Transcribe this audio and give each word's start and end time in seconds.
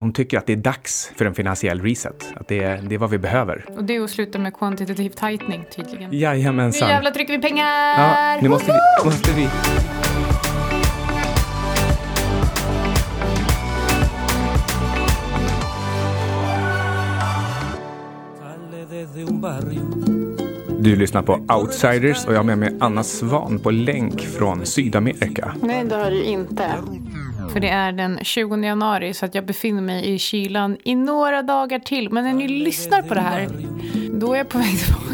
Hon 0.00 0.12
tycker 0.12 0.38
att 0.38 0.46
det 0.46 0.52
är 0.52 0.56
dags 0.56 1.12
för 1.16 1.24
en 1.24 1.34
finansiell 1.34 1.80
reset. 1.80 2.32
Att 2.36 2.48
det 2.48 2.62
är, 2.62 2.82
det 2.82 2.94
är 2.94 2.98
vad 2.98 3.10
vi 3.10 3.18
behöver. 3.18 3.64
Och 3.76 3.84
det 3.84 3.96
är 3.96 4.00
att 4.00 4.10
sluta 4.10 4.38
med 4.38 4.54
kvantitativ 4.54 5.10
tightening 5.10 5.64
tydligen. 5.76 6.10
Nu 6.10 6.16
Jajamensan. 6.16 6.88
jävlar 6.88 7.10
trycker 7.10 7.32
vi 7.32 7.42
pengar! 7.42 7.66
Ja, 7.98 8.38
nu 8.42 8.48
måste 8.48 8.72
vi, 8.72 9.04
måste 9.04 9.32
vi. 9.32 9.48
Du 20.80 20.96
lyssnar 20.96 21.22
på 21.22 21.32
Outsiders 21.54 22.26
och 22.26 22.32
jag 22.32 22.38
har 22.38 22.44
med 22.44 22.58
mig 22.58 22.76
Anna 22.80 23.02
Svan 23.02 23.58
på 23.58 23.70
länk 23.70 24.20
från 24.20 24.66
Sydamerika. 24.66 25.54
Nej, 25.62 25.84
det 25.84 25.96
har 25.96 26.10
du 26.10 26.22
inte. 26.22 26.72
För 27.52 27.60
det 27.60 27.68
är 27.68 27.92
den 27.92 28.18
20 28.22 28.56
januari 28.56 29.14
så 29.14 29.24
att 29.24 29.34
jag 29.34 29.46
befinner 29.46 29.82
mig 29.82 30.14
i 30.14 30.18
kylan 30.18 30.76
i 30.84 30.94
några 30.94 31.42
dagar 31.42 31.78
till. 31.78 32.10
Men 32.10 32.24
när 32.24 32.32
ni 32.32 32.48
lyssnar 32.48 33.02
på 33.02 33.14
det 33.14 33.20
här, 33.20 33.48
då 34.12 34.32
är 34.32 34.38
jag 34.38 34.48
på 34.48 34.58
väg 34.58 34.78
tillbaka. 34.78 35.07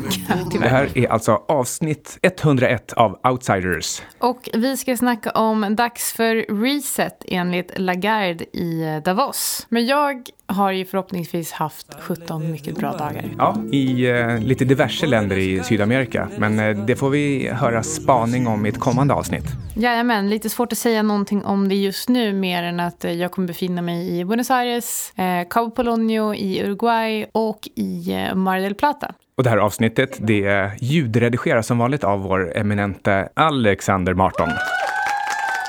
Det 0.61 0.69
här 0.69 0.99
är 0.99 1.09
alltså 1.09 1.43
avsnitt 1.49 2.19
101 2.23 2.93
av 2.93 3.19
Outsiders. 3.25 4.03
Och 4.19 4.49
vi 4.55 4.77
ska 4.77 4.97
snacka 4.97 5.31
om 5.31 5.77
dags 5.77 6.13
för 6.13 6.63
reset 6.65 7.25
enligt 7.29 7.79
Lagarde 7.79 8.45
i 8.57 9.01
Davos. 9.05 9.67
Men 9.69 9.87
jag 9.87 10.23
har 10.47 10.73
ju 10.73 10.85
förhoppningsvis 10.85 11.53
haft 11.53 11.87
17 12.01 12.51
mycket 12.51 12.77
bra 12.77 12.93
dagar. 12.93 13.25
Ja, 13.39 13.57
i 13.73 14.11
eh, 14.11 14.39
lite 14.39 14.65
diverse 14.65 15.07
länder 15.07 15.37
i 15.37 15.63
Sydamerika. 15.63 16.29
Men 16.39 16.59
eh, 16.59 16.85
det 16.85 16.97
får 16.97 17.11
vi 17.11 17.49
höra 17.49 17.83
spaning 17.83 18.47
om 18.47 18.67
i 18.67 18.69
ett 18.69 18.81
kommande 18.81 19.15
avsnitt. 19.15 19.45
Jajamän, 19.77 20.31
lite 20.31 20.51
svårt 20.51 20.73
att 20.73 20.79
säga 20.79 21.03
någonting 21.03 21.45
om 21.45 21.69
det 21.69 21.75
just 21.75 22.09
nu 22.09 22.33
mer 22.33 22.63
än 22.63 22.81
att 22.81 23.05
eh, 23.05 23.13
jag 23.13 23.31
kommer 23.33 23.49
befinna 23.49 23.83
mig 23.83 24.19
i 24.19 24.25
Buenos 24.25 24.51
Aires, 24.51 25.13
eh, 25.19 25.49
Cabo 25.51 25.71
Polonio 25.71 26.35
i 26.35 26.63
Uruguay 26.63 27.27
och 27.33 27.69
i 27.75 28.13
eh, 28.13 28.35
Mar 28.35 28.61
del 28.61 28.75
Plata. 28.75 29.15
Och 29.37 29.45
det 29.45 29.51
här 29.51 29.59
avsnittet, 29.59 30.19
det 30.21 30.71
ljudredigeras 30.81 31.67
som 31.67 31.79
vanligt 31.79 32.05
av 32.05 32.21
vår 32.21 32.57
eminente 32.57 33.29
Alexander 33.35 34.15
Marton. 34.15 34.49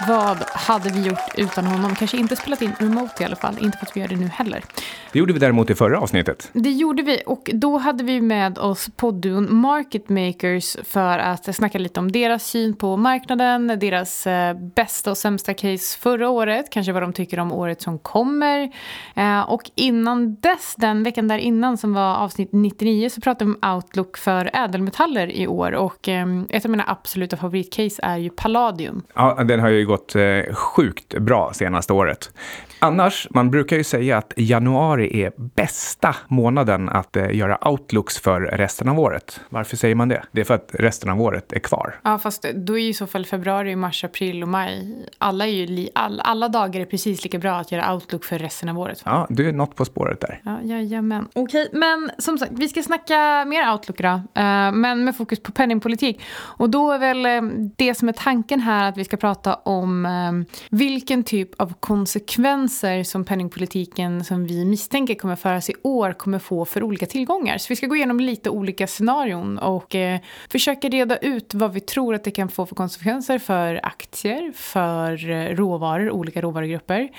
Vad 0.07 0.38
hade 0.53 0.89
vi 0.89 1.01
gjort 1.01 1.19
utan 1.38 1.65
honom? 1.65 1.95
Kanske 1.95 2.17
inte 2.17 2.35
spelat 2.35 2.61
in 2.61 2.71
remote 2.79 3.23
i 3.23 3.25
alla 3.25 3.35
fall, 3.35 3.57
inte 3.61 3.77
för 3.77 3.85
att 3.85 3.97
vi 3.97 4.02
gör 4.02 4.07
det 4.07 4.15
nu 4.15 4.27
heller. 4.27 4.63
Det 5.11 5.19
gjorde 5.19 5.33
vi 5.33 5.39
däremot 5.39 5.69
i 5.69 5.75
förra 5.75 5.99
avsnittet. 5.99 6.49
Det 6.53 6.71
gjorde 6.71 7.03
vi 7.03 7.21
och 7.25 7.49
då 7.53 7.77
hade 7.77 8.03
vi 8.03 8.21
med 8.21 8.57
oss 8.57 8.89
podduon 8.95 9.55
Market 9.55 10.09
Makers 10.09 10.77
för 10.83 11.19
att 11.19 11.55
snacka 11.55 11.77
lite 11.77 11.99
om 11.99 12.11
deras 12.11 12.45
syn 12.45 12.75
på 12.75 12.97
marknaden, 12.97 13.67
deras 13.79 14.27
eh, 14.27 14.57
bästa 14.75 15.11
och 15.11 15.17
sämsta 15.17 15.53
case 15.53 15.99
förra 15.99 16.30
året, 16.30 16.69
kanske 16.69 16.91
vad 16.91 17.03
de 17.03 17.13
tycker 17.13 17.39
om 17.39 17.52
året 17.52 17.81
som 17.81 17.99
kommer. 17.99 18.71
Eh, 19.15 19.41
och 19.41 19.71
innan 19.75 20.35
dess, 20.35 20.75
den 20.77 21.03
veckan 21.03 21.27
där 21.27 21.37
innan 21.37 21.77
som 21.77 21.93
var 21.93 22.15
avsnitt 22.15 22.49
99, 22.52 23.09
så 23.09 23.21
pratade 23.21 23.45
vi 23.45 23.57
om 23.61 23.75
outlook 23.75 24.17
för 24.17 24.49
ädelmetaller 24.53 25.31
i 25.31 25.47
år 25.47 25.71
och 25.71 26.09
eh, 26.09 26.27
ett 26.49 26.65
av 26.65 26.71
mina 26.71 26.85
absoluta 26.87 27.37
favoritcase 27.37 28.02
är 28.03 28.17
ju 28.17 28.30
Palladium. 28.30 29.03
Ja, 29.13 29.43
den 29.43 29.59
har 29.59 29.84
ju 29.86 29.88
gått 29.88 30.16
eh, 30.16 30.55
sjukt 30.55 31.19
bra 31.19 31.53
senaste 31.53 31.94
året. 31.94 32.31
Annars, 32.80 33.28
man 33.30 33.52
brukar 33.52 33.78
ju 33.78 33.83
säga 33.83 34.17
att 34.17 34.33
januari 34.36 35.23
är 35.23 35.31
bästa 35.38 36.16
månaden 36.27 36.89
att 36.89 37.16
eh, 37.16 37.36
göra 37.36 37.67
outlooks 37.67 38.19
för 38.19 38.42
resten 38.42 38.89
av 38.89 39.00
året. 39.00 39.39
Varför 39.50 39.77
säger 39.77 39.95
man 39.95 40.09
det? 40.09 40.23
Det 40.31 40.42
är 40.42 40.45
för 40.45 40.53
att 40.53 40.69
resten 40.73 41.09
av 41.09 41.22
året 41.22 41.53
är 41.53 41.59
kvar. 41.59 42.00
Ja, 42.03 42.19
fast 42.19 42.45
då 42.53 42.77
är 42.77 42.81
ju 42.81 42.89
i 42.89 42.94
så 42.94 43.08
fall 43.08 43.25
februari, 43.25 43.75
mars, 43.75 44.03
april 44.03 44.44
och 44.44 44.50
maj. 44.50 45.05
Alla, 45.17 45.47
är 45.47 45.50
ju 45.50 45.88
all, 45.95 46.20
alla 46.20 46.49
dagar 46.49 46.81
är 46.81 46.86
precis 46.86 47.23
lika 47.23 47.38
bra 47.38 47.55
att 47.55 47.72
göra 47.72 47.94
outlook 47.94 48.23
för 48.23 48.39
resten 48.39 48.70
av 48.70 48.80
året. 48.80 49.02
Ja, 49.05 49.27
du 49.30 49.49
är 49.49 49.53
något 49.53 49.75
på 49.75 49.86
spåret 49.86 50.22
där. 50.22 50.42
Ja, 50.44 50.61
jajamän. 50.61 51.27
Okej, 51.33 51.70
men 51.72 52.11
som 52.17 52.38
sagt, 52.38 52.52
vi 52.55 52.70
ska 52.70 52.83
snacka 52.83 53.45
mer 53.45 53.72
outlook 53.72 53.97
då, 53.97 54.08
eh, 54.08 54.72
men 54.72 55.03
med 55.03 55.17
fokus 55.17 55.39
på 55.39 55.52
penningpolitik. 55.52 56.22
Och 56.58 56.70
då 56.70 56.92
är 56.92 56.99
väl 56.99 57.52
det 57.76 57.95
som 57.95 58.09
är 58.09 58.14
tanken 58.14 58.59
här 58.59 58.89
att 58.89 58.98
vi 58.98 59.04
ska 59.04 59.17
prata 59.17 59.55
om 59.55 59.74
eh, 59.83 60.58
vilken 60.69 61.23
typ 61.23 61.61
av 61.61 61.73
konsekvenser 61.80 63.03
som 63.03 63.25
penningpolitiken 63.25 64.23
som 64.23 64.45
vi 64.45 64.65
misstänker 64.65 65.15
kommer 65.15 65.36
föras 65.36 65.69
i 65.69 65.73
år 65.81 66.13
kommer 66.13 66.39
få 66.39 66.65
för 66.65 66.83
olika 66.83 67.05
tillgångar. 67.05 67.58
Så 67.58 67.65
vi 67.69 67.75
ska 67.75 67.87
gå 67.87 67.95
igenom 67.95 68.19
lite 68.19 68.49
olika 68.49 68.87
scenarion 68.87 69.58
och 69.58 69.95
eh, 69.95 70.19
försöka 70.49 70.89
reda 70.89 71.17
ut 71.17 71.53
vad 71.53 71.73
vi 71.73 71.80
tror 71.80 72.15
att 72.15 72.23
det 72.23 72.31
kan 72.31 72.49
få 72.49 72.65
för 72.65 72.75
konsekvenser 72.75 73.39
för 73.39 73.80
aktier, 73.83 74.52
för 74.55 75.30
eh, 75.30 75.55
råvaror, 75.55 76.11
olika 76.11 76.41
råvarugrupper. 76.41 77.09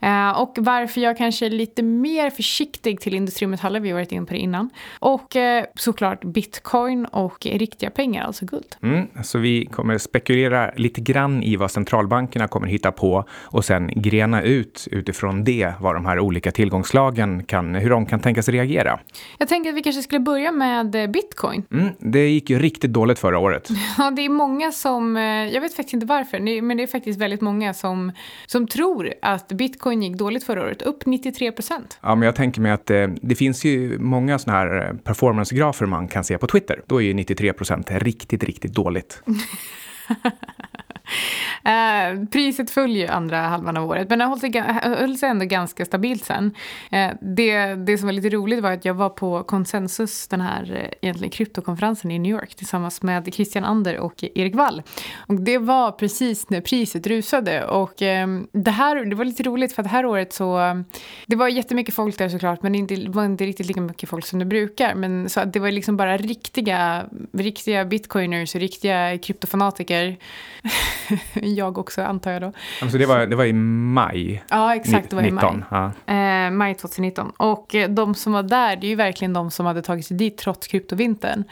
Eh, 0.00 0.40
och 0.40 0.54
varför 0.58 1.00
jag 1.00 1.16
kanske 1.16 1.46
är 1.46 1.50
lite 1.50 1.82
mer 1.82 2.30
försiktig 2.30 3.00
till 3.00 3.14
industrimetaller, 3.14 3.80
vi 3.80 3.90
har 3.90 3.94
varit 3.94 4.12
inne 4.12 4.26
på 4.26 4.32
det 4.32 4.38
innan. 4.38 4.70
Och 4.98 5.36
eh, 5.36 5.64
såklart 5.74 6.24
bitcoin 6.24 7.04
och 7.06 7.46
riktiga 7.46 7.90
pengar, 7.90 8.24
alltså 8.24 8.44
guld. 8.44 8.76
Mm, 8.82 9.08
så 9.22 9.38
vi 9.38 9.66
kommer 9.66 9.98
spekulera 9.98 10.70
lite 10.76 11.00
grann 11.00 11.42
i 11.42 11.56
vad 11.56 11.70
centralbankerna 12.06 12.48
kommer 12.48 12.66
hitta 12.66 12.92
på 12.92 13.24
och 13.52 13.64
sen 13.64 13.90
grena 13.94 14.42
ut 14.42 14.88
utifrån 14.90 15.44
det 15.44 15.72
vad 15.80 15.94
de 15.94 16.06
här 16.06 16.18
olika 16.18 16.52
tillgångslagen 16.52 17.44
kan, 17.44 17.74
hur 17.74 17.90
de 17.90 18.06
kan 18.06 18.20
tänkas 18.20 18.48
reagera. 18.48 18.98
Jag 19.38 19.48
tänker 19.48 19.70
att 19.70 19.76
vi 19.76 19.82
kanske 19.82 20.02
skulle 20.02 20.20
börja 20.20 20.52
med 20.52 20.94
eh, 20.94 21.06
bitcoin. 21.06 21.64
Mm, 21.72 21.88
det 21.98 22.28
gick 22.28 22.50
ju 22.50 22.58
riktigt 22.58 22.92
dåligt 22.92 23.18
förra 23.18 23.38
året. 23.38 23.68
Ja, 23.98 24.10
det 24.10 24.22
är 24.22 24.28
många 24.28 24.72
som, 24.72 25.16
eh, 25.16 25.22
jag 25.22 25.60
vet 25.60 25.76
faktiskt 25.76 25.94
inte 25.94 26.06
varför, 26.06 26.62
men 26.62 26.76
det 26.76 26.82
är 26.82 26.86
faktiskt 26.86 27.20
väldigt 27.20 27.40
många 27.40 27.74
som, 27.74 28.12
som 28.46 28.66
tror 28.66 29.12
att 29.22 29.48
bitcoin 29.48 30.02
gick 30.02 30.18
dåligt 30.18 30.44
förra 30.44 30.62
året, 30.62 30.82
upp 30.82 31.06
93 31.06 31.52
procent. 31.52 31.98
Ja, 32.02 32.14
men 32.14 32.26
jag 32.26 32.34
tänker 32.34 32.60
mig 32.60 32.72
att 32.72 32.90
eh, 32.90 33.06
det 33.22 33.34
finns 33.34 33.64
ju 33.64 33.98
många 33.98 34.38
sådana 34.38 34.58
här 34.58 34.94
performancegrafer 35.04 35.86
man 35.86 36.08
kan 36.08 36.24
se 36.24 36.38
på 36.38 36.46
Twitter. 36.46 36.82
Då 36.86 37.02
är 37.02 37.06
ju 37.06 37.14
93 37.14 37.52
procent 37.52 37.90
riktigt, 37.90 38.44
riktigt 38.44 38.72
dåligt. 38.72 39.22
Eh, 41.66 42.24
priset 42.30 42.70
föll 42.70 42.96
ju 42.96 43.06
andra 43.06 43.38
halvan 43.40 43.76
av 43.76 43.88
året, 43.90 44.10
men 44.10 44.18
det 44.18 44.24
höll 44.24 44.40
sig, 44.40 44.60
höll 44.82 45.18
sig 45.18 45.28
ändå 45.28 45.44
ganska 45.44 45.84
stabilt 45.84 46.24
sen. 46.24 46.54
Eh, 46.90 47.10
det, 47.20 47.74
det 47.74 47.98
som 47.98 48.06
var 48.06 48.12
lite 48.12 48.28
roligt 48.28 48.62
var 48.62 48.70
att 48.70 48.84
jag 48.84 48.94
var 48.94 49.08
på 49.08 49.42
konsensus, 49.42 50.28
den 50.28 50.40
här 50.40 50.72
eh, 50.76 50.98
egentligen 51.02 51.30
kryptokonferensen 51.30 52.10
i 52.10 52.18
New 52.18 52.32
York 52.32 52.54
tillsammans 52.54 53.02
med 53.02 53.34
Christian 53.34 53.64
Ander 53.64 53.98
och 53.98 54.24
Erik 54.34 54.54
Wall. 54.54 54.82
Och 55.16 55.40
det 55.40 55.58
var 55.58 55.92
precis 55.92 56.50
när 56.50 56.60
priset 56.60 57.06
rusade 57.06 57.64
och 57.64 58.02
eh, 58.02 58.28
det 58.52 58.70
här, 58.70 59.04
det 59.04 59.16
var 59.16 59.24
lite 59.24 59.42
roligt 59.42 59.72
för 59.72 59.82
det 59.82 59.88
här 59.88 60.06
året 60.06 60.32
så, 60.32 60.82
det 61.26 61.36
var 61.36 61.48
jättemycket 61.48 61.94
folk 61.94 62.18
där 62.18 62.28
såklart, 62.28 62.62
men 62.62 62.74
inte, 62.74 62.96
det 62.96 63.10
var 63.10 63.24
inte 63.24 63.44
riktigt 63.44 63.66
lika 63.66 63.80
mycket 63.80 64.08
folk 64.08 64.26
som 64.26 64.38
det 64.38 64.44
brukar. 64.44 64.94
Men 64.94 65.28
så 65.28 65.44
det 65.44 65.58
var 65.58 65.70
liksom 65.70 65.96
bara 65.96 66.16
riktiga, 66.16 67.06
riktiga 67.32 67.84
bitcoiners 67.84 68.54
och 68.54 68.60
riktiga 68.60 69.18
kryptofanatiker. 69.18 70.16
jag 71.34 71.78
också 71.78 72.02
antar 72.02 72.32
jag 72.32 72.42
då. 72.42 72.52
Alltså 72.82 72.98
det, 72.98 73.06
var, 73.06 73.26
det 73.26 73.36
var 73.36 73.44
i 73.44 73.52
maj 73.52 74.44
Ja, 74.48 74.74
exakt. 74.74 75.10
Det 75.10 75.16
var 75.16 75.22
i 75.22 75.30
19. 75.30 75.64
maj. 75.70 75.92
Ja. 76.06 76.14
Eh, 76.14 76.50
maj 76.50 76.74
2019. 76.74 77.32
Och 77.36 77.74
eh, 77.74 77.90
de 77.90 78.14
som 78.14 78.32
var 78.32 78.42
där, 78.42 78.76
det 78.76 78.86
är 78.86 78.88
ju 78.88 78.94
verkligen 78.94 79.32
de 79.32 79.50
som 79.50 79.66
hade 79.66 79.82
tagit 79.82 80.06
sig 80.06 80.16
dit 80.16 80.38
trots 80.38 80.66
kryptovintern. 80.66 81.44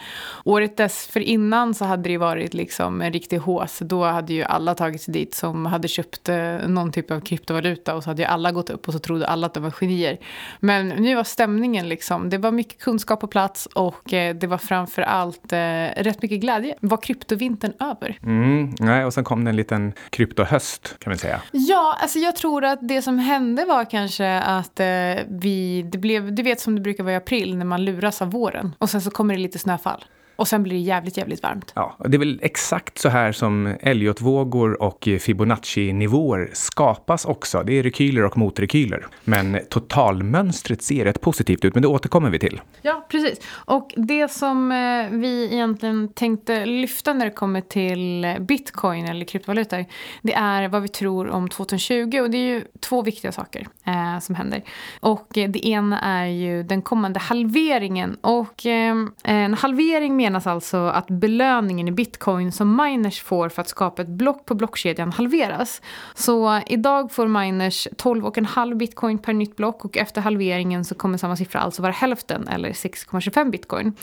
Året 0.43 0.77
dessförinnan 0.77 1.73
så 1.73 1.85
hade 1.85 2.09
det 2.09 2.17
varit 2.17 2.53
liksom 2.53 3.01
en 3.01 3.13
riktig 3.13 3.37
hås. 3.37 3.79
Då 3.79 4.03
hade 4.03 4.33
ju 4.33 4.43
alla 4.43 4.75
tagit 4.75 5.01
sig 5.01 5.13
dit 5.13 5.33
som 5.33 5.65
hade 5.65 5.87
köpt 5.87 6.29
eh, 6.29 6.57
någon 6.67 6.91
typ 6.91 7.11
av 7.11 7.19
kryptovaluta 7.19 7.95
och 7.95 8.03
så 8.03 8.09
hade 8.09 8.21
ju 8.21 8.27
alla 8.27 8.51
gått 8.51 8.69
upp 8.69 8.87
och 8.87 8.93
så 8.93 8.99
trodde 8.99 9.27
alla 9.27 9.47
att 9.47 9.53
de 9.53 9.63
var 9.63 9.71
genier. 9.71 10.17
Men 10.59 10.87
nu 10.87 11.15
var 11.15 11.23
stämningen 11.23 11.89
liksom, 11.89 12.29
det 12.29 12.37
var 12.37 12.51
mycket 12.51 12.79
kunskap 12.81 13.19
på 13.19 13.27
plats 13.27 13.65
och 13.65 14.13
eh, 14.13 14.35
det 14.35 14.47
var 14.47 14.57
framför 14.57 15.01
allt 15.01 15.53
eh, 15.53 15.57
rätt 15.97 16.21
mycket 16.21 16.41
glädje. 16.41 16.75
Var 16.81 16.97
kryptovintern 16.97 17.73
över? 17.79 18.19
Mm, 18.23 18.75
nej, 18.79 19.05
och 19.05 19.13
sen 19.13 19.23
kom 19.23 19.34
det 19.43 19.49
en 19.49 19.55
liten 19.55 19.93
kryptohöst 20.09 20.95
kan 20.99 21.13
vi 21.13 21.19
säga. 21.19 21.41
Ja, 21.51 21.97
alltså 22.01 22.19
jag 22.19 22.35
tror 22.35 22.65
att 22.65 22.79
det 22.81 23.01
som 23.01 23.19
hände 23.19 23.65
var 23.65 23.85
kanske 23.85 24.39
att 24.39 24.79
eh, 24.79 24.85
vi, 25.27 25.87
det 25.91 25.97
blev, 25.97 26.35
du 26.35 26.43
vet 26.43 26.59
som 26.59 26.75
det 26.75 26.81
brukar 26.81 27.03
vara 27.03 27.13
i 27.13 27.17
april 27.17 27.57
när 27.57 27.65
man 27.65 27.85
luras 27.85 28.21
av 28.21 28.31
våren 28.31 28.75
och 28.77 28.89
sen 28.89 29.01
så 29.01 29.11
kommer 29.11 29.33
det 29.33 29.41
lite 29.41 29.59
snöfall. 29.59 30.05
Och 30.35 30.47
sen 30.47 30.63
blir 30.63 30.73
det 30.73 30.81
jävligt, 30.81 31.17
jävligt 31.17 31.43
varmt. 31.43 31.71
Ja, 31.75 31.95
det 32.05 32.17
är 32.17 32.19
väl 32.19 32.39
exakt 32.43 32.97
så 32.97 33.09
här 33.09 33.31
som 33.31 33.75
Elliot-vågor 33.79 34.81
och 34.81 35.07
Fibonacci-nivåer 35.19 36.49
skapas 36.53 37.25
också. 37.25 37.63
Det 37.63 37.79
är 37.79 37.83
rekyler 37.83 38.23
och 38.23 38.37
motrekyler. 38.37 39.07
Men 39.23 39.59
totalmönstret 39.69 40.81
ser 40.81 41.05
rätt 41.05 41.21
positivt 41.21 41.65
ut, 41.65 41.73
men 41.73 41.81
det 41.81 41.87
återkommer 41.87 42.29
vi 42.29 42.39
till. 42.39 42.61
Ja, 42.81 43.05
precis. 43.09 43.39
Och 43.51 43.93
det 43.97 44.31
som 44.31 44.71
eh, 44.71 45.19
vi 45.19 45.53
egentligen 45.53 46.13
tänkte 46.13 46.65
lyfta 46.65 47.13
när 47.13 47.25
det 47.25 47.31
kommer 47.31 47.61
till 47.61 48.35
bitcoin 48.39 49.05
eller 49.05 49.25
kryptovalutor, 49.25 49.85
det 50.21 50.33
är 50.33 50.67
vad 50.67 50.81
vi 50.81 50.87
tror 50.87 51.29
om 51.29 51.49
2020. 51.49 52.19
Och 52.21 52.29
det 52.29 52.37
är 52.37 52.53
ju 52.53 52.63
två 52.79 53.01
viktiga 53.01 53.31
saker 53.31 53.67
eh, 53.85 54.19
som 54.19 54.35
händer. 54.35 54.61
Och 54.99 55.37
eh, 55.37 55.49
det 55.49 55.67
ena 55.67 55.99
är 55.99 56.25
ju 56.25 56.63
den 56.63 56.81
kommande 56.81 57.19
halveringen. 57.19 58.17
Och 58.21 58.65
eh, 58.65 58.95
en 59.23 59.53
halvering 59.53 60.15
menas 60.15 60.47
alltså 60.47 60.77
att 60.77 61.07
belöningen 61.07 61.87
i 61.87 61.91
bitcoin 61.91 62.51
som 62.51 62.75
miners 62.75 63.21
får 63.21 63.49
för 63.49 63.61
att 63.61 63.69
skapa 63.69 64.01
ett 64.01 64.07
block 64.07 64.45
på 64.45 64.55
blockkedjan 64.55 65.11
halveras. 65.11 65.81
Så 66.13 66.61
idag 66.67 67.11
får 67.11 67.27
miners 67.27 67.87
12,5 67.87 68.75
bitcoin 68.75 69.17
per 69.17 69.33
nytt 69.33 69.55
block 69.55 69.85
och 69.85 69.97
efter 69.97 70.21
halveringen 70.21 70.85
så 70.85 70.95
kommer 70.95 71.17
samma 71.17 71.35
siffra 71.35 71.59
alltså 71.59 71.81
vara 71.81 71.91
hälften 71.91 72.47
eller 72.47 72.69
6,25 72.69 73.51
bitcoin. 73.51 73.93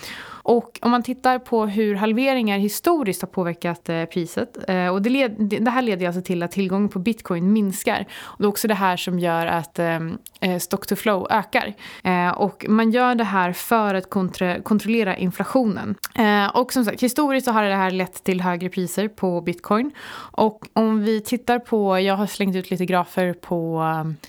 Och 0.42 0.78
om 0.82 0.90
man 0.90 1.02
tittar 1.02 1.38
på 1.38 1.66
hur 1.66 1.94
halveringar 1.94 2.58
historiskt 2.58 3.22
har 3.22 3.28
påverkat 3.28 3.88
eh, 3.88 4.04
priset 4.04 4.58
eh, 4.68 4.88
och 4.88 5.02
det, 5.02 5.10
led, 5.10 5.36
det, 5.38 5.70
här 5.70 5.82
leder 5.82 6.06
alltså 6.06 6.22
till 6.22 6.42
att 6.42 6.52
tillgången 6.52 6.88
på 6.88 6.98
bitcoin 6.98 7.52
minskar. 7.52 8.06
Och 8.22 8.38
det 8.38 8.44
är 8.44 8.48
också 8.48 8.68
det 8.68 8.74
här 8.74 8.96
som 8.96 9.18
gör 9.18 9.46
att 9.46 9.78
eh, 9.78 9.98
eh, 10.40 10.58
stock 10.58 10.86
to 10.86 10.96
flow 10.96 11.26
ökar. 11.30 11.74
Eh, 12.04 12.28
och 12.28 12.66
man 12.68 12.90
gör 12.90 13.14
det 13.14 13.24
här 13.24 13.52
för 13.52 13.94
att 13.94 14.10
kontra, 14.10 14.60
kontrollera 14.60 15.16
inflationen. 15.16 15.94
Eh, 16.14 16.56
och 16.56 16.72
som 16.72 16.84
sagt, 16.84 17.02
historiskt 17.02 17.44
så 17.44 17.52
har 17.52 17.64
det 17.64 17.74
här 17.74 17.90
lett 17.90 18.24
till 18.24 18.40
högre 18.40 18.68
priser 18.68 19.08
på 19.08 19.40
bitcoin. 19.40 19.90
Och 20.32 20.66
om 20.72 21.02
vi 21.02 21.20
tittar 21.20 21.58
på, 21.58 22.00
jag 22.00 22.16
har 22.16 22.26
slängt 22.26 22.56
ut 22.56 22.70
lite 22.70 22.86
grafer 22.86 23.32
på, 23.32 23.82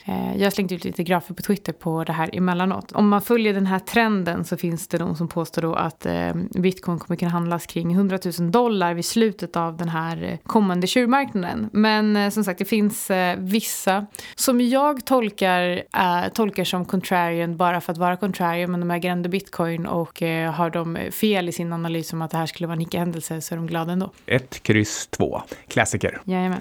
eh, 0.05 0.37
jag 0.37 0.45
har 0.45 0.51
slängt 0.51 0.71
ut 0.71 0.83
lite 0.83 1.03
grafer 1.03 1.33
på 1.33 1.41
Twitter 1.41 1.73
på 1.73 2.03
det 2.03 2.13
här 2.13 2.29
emellanåt. 2.33 2.91
Om 2.91 3.09
man 3.09 3.21
följer 3.21 3.53
den 3.53 3.65
här 3.65 3.79
trenden 3.79 4.45
så 4.45 4.57
finns 4.57 4.87
det 4.87 4.97
de 4.97 5.15
som 5.15 5.27
påstår 5.27 5.61
då 5.61 5.73
att 5.73 6.02
eh, 6.05 6.33
bitcoin 6.61 6.99
kommer 6.99 7.17
kunna 7.17 7.31
handlas 7.31 7.65
kring 7.65 7.91
100 7.91 8.19
000 8.39 8.51
dollar 8.51 8.93
vid 8.93 9.05
slutet 9.05 9.55
av 9.55 9.77
den 9.77 9.89
här 9.89 10.23
eh, 10.23 10.37
kommande 10.43 10.87
tjurmarknaden. 10.87 11.69
Men 11.73 12.15
eh, 12.15 12.29
som 12.29 12.43
sagt, 12.43 12.59
det 12.59 12.65
finns 12.65 13.11
vissa 13.37 14.05
som 14.35 14.61
jag 14.61 15.05
tolkar, 15.05 15.83
tolkar 16.29 16.63
som 16.63 16.85
contrarian 16.85 17.57
bara 17.57 17.81
för 17.81 17.91
att 17.91 17.97
vara 17.97 18.17
contrarian, 18.17 18.71
men 18.71 18.79
de 18.79 18.91
äger 18.91 19.09
ändå 19.09 19.29
bitcoin 19.29 19.85
och 19.85 20.21
har 20.53 20.69
de 20.69 20.97
fel 21.11 21.49
i 21.49 21.51
sin 21.51 21.73
analys 21.73 22.13
om 22.13 22.21
att 22.21 22.31
det 22.31 22.37
här 22.37 22.45
skulle 22.45 22.67
vara 22.67 22.75
en 22.75 22.81
icke-händelse 22.81 23.41
så 23.41 23.55
är 23.55 23.57
de 23.57 23.67
glada 23.67 23.91
ändå. 23.93 24.11
Ett 24.25 24.63
kryss 24.63 25.07
två. 25.07 25.41
Klassiker. 25.67 26.21
Jajamän. 26.23 26.59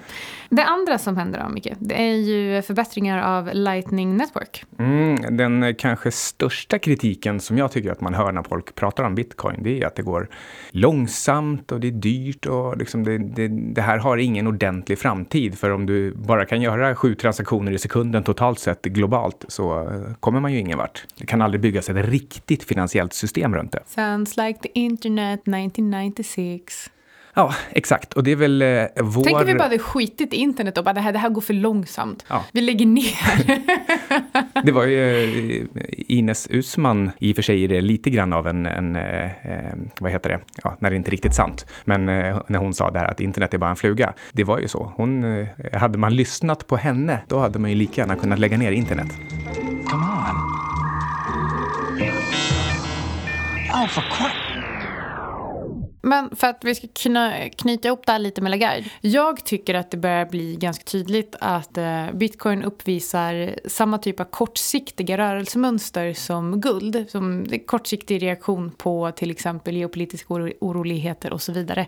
Det 0.49 0.63
andra 0.63 0.97
som 0.97 1.17
händer 1.17 1.43
då, 1.43 1.49
Micke, 1.49 1.73
det 1.79 2.01
är 2.01 2.15
ju 2.15 2.61
förbättringar 2.61 3.37
av 3.37 3.49
Lightning 3.53 4.17
Network. 4.17 4.65
Mm, 4.79 5.37
den 5.37 5.75
kanske 5.75 6.11
största 6.11 6.79
kritiken 6.79 7.39
som 7.39 7.57
jag 7.57 7.71
tycker 7.71 7.91
att 7.91 8.01
man 8.01 8.13
hör 8.13 8.31
när 8.31 8.43
folk 8.43 8.75
pratar 8.75 9.03
om 9.03 9.15
bitcoin, 9.15 9.32
det 9.59 9.81
är 9.81 9.87
att 9.87 9.95
det 9.95 10.01
går 10.01 10.29
långsamt 10.71 11.71
och 11.71 11.79
det 11.79 11.87
är 11.87 11.91
dyrt 11.91 12.45
och 12.45 12.77
liksom 12.77 13.03
det, 13.03 13.17
det, 13.17 13.47
det 13.47 13.81
här 13.81 13.97
har 13.97 14.17
ingen 14.17 14.47
ordentlig 14.47 14.99
framtid. 14.99 15.57
För 15.57 15.69
om 15.69 15.85
du 15.85 16.11
bara 16.11 16.45
kan 16.45 16.61
göra 16.61 16.95
sju 16.95 17.15
transaktioner 17.15 17.71
i 17.71 17.77
sekunden 17.77 18.23
totalt 18.23 18.59
sett 18.59 18.81
globalt 18.81 19.45
så 19.47 19.89
eh, 19.89 20.13
kommer 20.19 20.39
man 20.39 20.53
ju 20.53 20.59
ingen 20.59 20.77
vart. 20.77 21.05
Det 21.17 21.25
kan 21.25 21.41
aldrig 21.41 21.61
byggas 21.61 21.89
ett 21.89 22.05
riktigt 22.05 22.63
finansiellt 22.63 23.13
system 23.13 23.55
runt 23.55 23.71
det. 23.71 23.83
Sounds 23.85 24.37
like 24.37 24.59
the 24.59 24.69
internet 24.73 25.39
1996. 25.39 26.89
Ja, 27.33 27.53
exakt. 27.71 28.13
Och 28.13 28.23
det 28.23 28.31
är 28.31 28.35
väl 28.35 28.61
eh, 28.61 28.85
vår... 28.95 29.23
Tänk 29.23 29.39
om 29.39 29.45
vi 29.45 29.55
bara 29.55 29.63
hade 29.63 29.79
skitit 29.79 30.33
i 30.33 30.37
internet 30.37 30.77
och 30.77 30.83
bara 30.83 30.93
det 30.93 31.01
här, 31.01 31.13
det 31.13 31.19
här 31.19 31.29
går 31.29 31.41
för 31.41 31.53
långsamt. 31.53 32.25
Ja. 32.27 32.45
Vi 32.51 32.61
lägger 32.61 32.85
ner. 32.85 34.63
det 34.63 34.71
var 34.71 34.85
ju 34.85 35.57
eh, 35.57 35.87
Ines 36.17 36.47
Usman, 36.49 37.11
i 37.19 37.31
och 37.31 37.35
för 37.35 37.43
sig 37.43 37.63
är 37.63 37.67
det 37.67 37.81
lite 37.81 38.09
grann 38.09 38.33
av 38.33 38.47
en, 38.47 38.65
en 38.65 38.95
eh, 38.95 39.25
eh, 39.25 39.73
vad 39.99 40.11
heter 40.11 40.29
det, 40.29 40.39
ja, 40.63 40.77
när 40.79 40.89
det 40.89 40.95
inte 40.95 41.09
är 41.09 41.11
riktigt 41.11 41.35
sant. 41.35 41.65
Men 41.85 42.09
eh, 42.09 42.41
när 42.47 42.59
hon 42.59 42.73
sa 42.73 42.91
det 42.91 42.99
här 42.99 43.07
att 43.07 43.19
internet 43.19 43.53
är 43.53 43.57
bara 43.57 43.69
en 43.69 43.75
fluga. 43.75 44.13
Det 44.31 44.43
var 44.43 44.59
ju 44.59 44.67
så. 44.67 44.93
Hon, 44.95 45.39
eh, 45.39 45.47
hade 45.73 45.97
man 45.97 46.15
lyssnat 46.15 46.67
på 46.67 46.77
henne, 46.77 47.19
då 47.27 47.39
hade 47.39 47.59
man 47.59 47.69
ju 47.69 47.75
lika 47.75 48.01
gärna 48.01 48.15
kunnat 48.15 48.39
lägga 48.39 48.57
ner 48.57 48.71
internet. 48.71 49.07
Come 49.89 50.05
on. 50.05 50.63
Oh, 53.73 53.87
for 53.87 54.03
men 56.03 56.35
för 56.35 56.47
att 56.47 56.63
vi 56.63 56.75
ska 56.75 56.87
kunna 56.87 57.49
knyta 57.49 57.87
ihop 57.87 58.05
det 58.05 58.11
här 58.11 58.19
lite 58.19 58.41
med 58.41 58.51
Lagarde. 58.51 58.85
Jag 59.01 59.45
tycker 59.45 59.73
att 59.73 59.91
det 59.91 59.97
börjar 59.97 60.25
bli 60.25 60.55
ganska 60.55 60.83
tydligt 60.83 61.35
att 61.39 61.77
eh, 61.77 62.11
bitcoin 62.13 62.63
uppvisar 62.63 63.55
samma 63.65 63.97
typ 63.97 64.19
av 64.19 64.25
kortsiktiga 64.25 65.17
rörelsemönster 65.17 66.13
som 66.13 66.61
guld. 66.61 67.05
Som 67.09 67.45
kortsiktig 67.65 68.21
reaktion 68.21 68.71
på 68.71 69.11
till 69.11 69.31
exempel 69.31 69.77
geopolitiska 69.77 70.33
oro 70.33 70.51
oroligheter 70.59 71.33
och 71.33 71.41
så 71.41 71.51
vidare. 71.51 71.87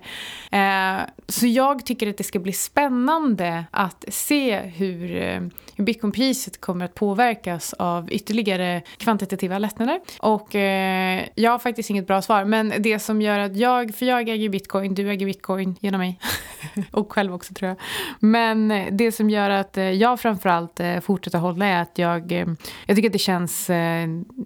Eh, 0.51 1.01
så 1.27 1.47
jag 1.47 1.85
tycker 1.85 2.09
att 2.09 2.17
det 2.17 2.23
ska 2.23 2.39
bli 2.39 2.53
spännande 2.53 3.65
att 3.71 4.05
se 4.07 4.57
hur, 4.57 5.15
eh, 5.15 5.41
hur 5.75 5.83
bitcoinpriset 5.83 6.61
kommer 6.61 6.85
att 6.85 6.93
påverkas 6.93 7.73
av 7.73 8.11
ytterligare 8.11 8.81
kvantitativa 8.97 9.57
lättnader. 9.57 9.99
Och 10.19 10.55
eh, 10.55 11.25
jag 11.35 11.51
har 11.51 11.59
faktiskt 11.59 11.89
inget 11.89 12.07
bra 12.07 12.21
svar 12.21 12.45
men 12.45 12.73
det 12.79 12.99
som 12.99 13.21
gör 13.21 13.39
att 13.39 13.55
jag 13.57 13.95
för 14.05 14.09
jag 14.09 14.29
äger 14.29 14.49
bitcoin, 14.49 14.95
du 14.95 15.09
äger 15.09 15.25
bitcoin 15.25 15.75
genom 15.79 15.99
mig. 15.99 16.19
och 16.91 17.13
själv 17.13 17.33
också 17.33 17.53
tror 17.53 17.69
jag. 17.69 17.77
Men 18.19 18.71
eh, 18.71 18.85
det 18.91 19.11
som 19.11 19.29
gör 19.29 19.49
att 19.49 19.77
eh, 19.77 19.83
jag 19.83 20.19
framförallt 20.19 20.79
eh, 20.79 20.99
fortsätter 20.99 21.39
hålla 21.39 21.65
är 21.65 21.81
att 21.81 21.97
jag, 21.97 22.31
jag 22.85 22.95
tycker 22.95 23.09
att 23.09 23.13
det 23.13 23.19
känns 23.19 23.69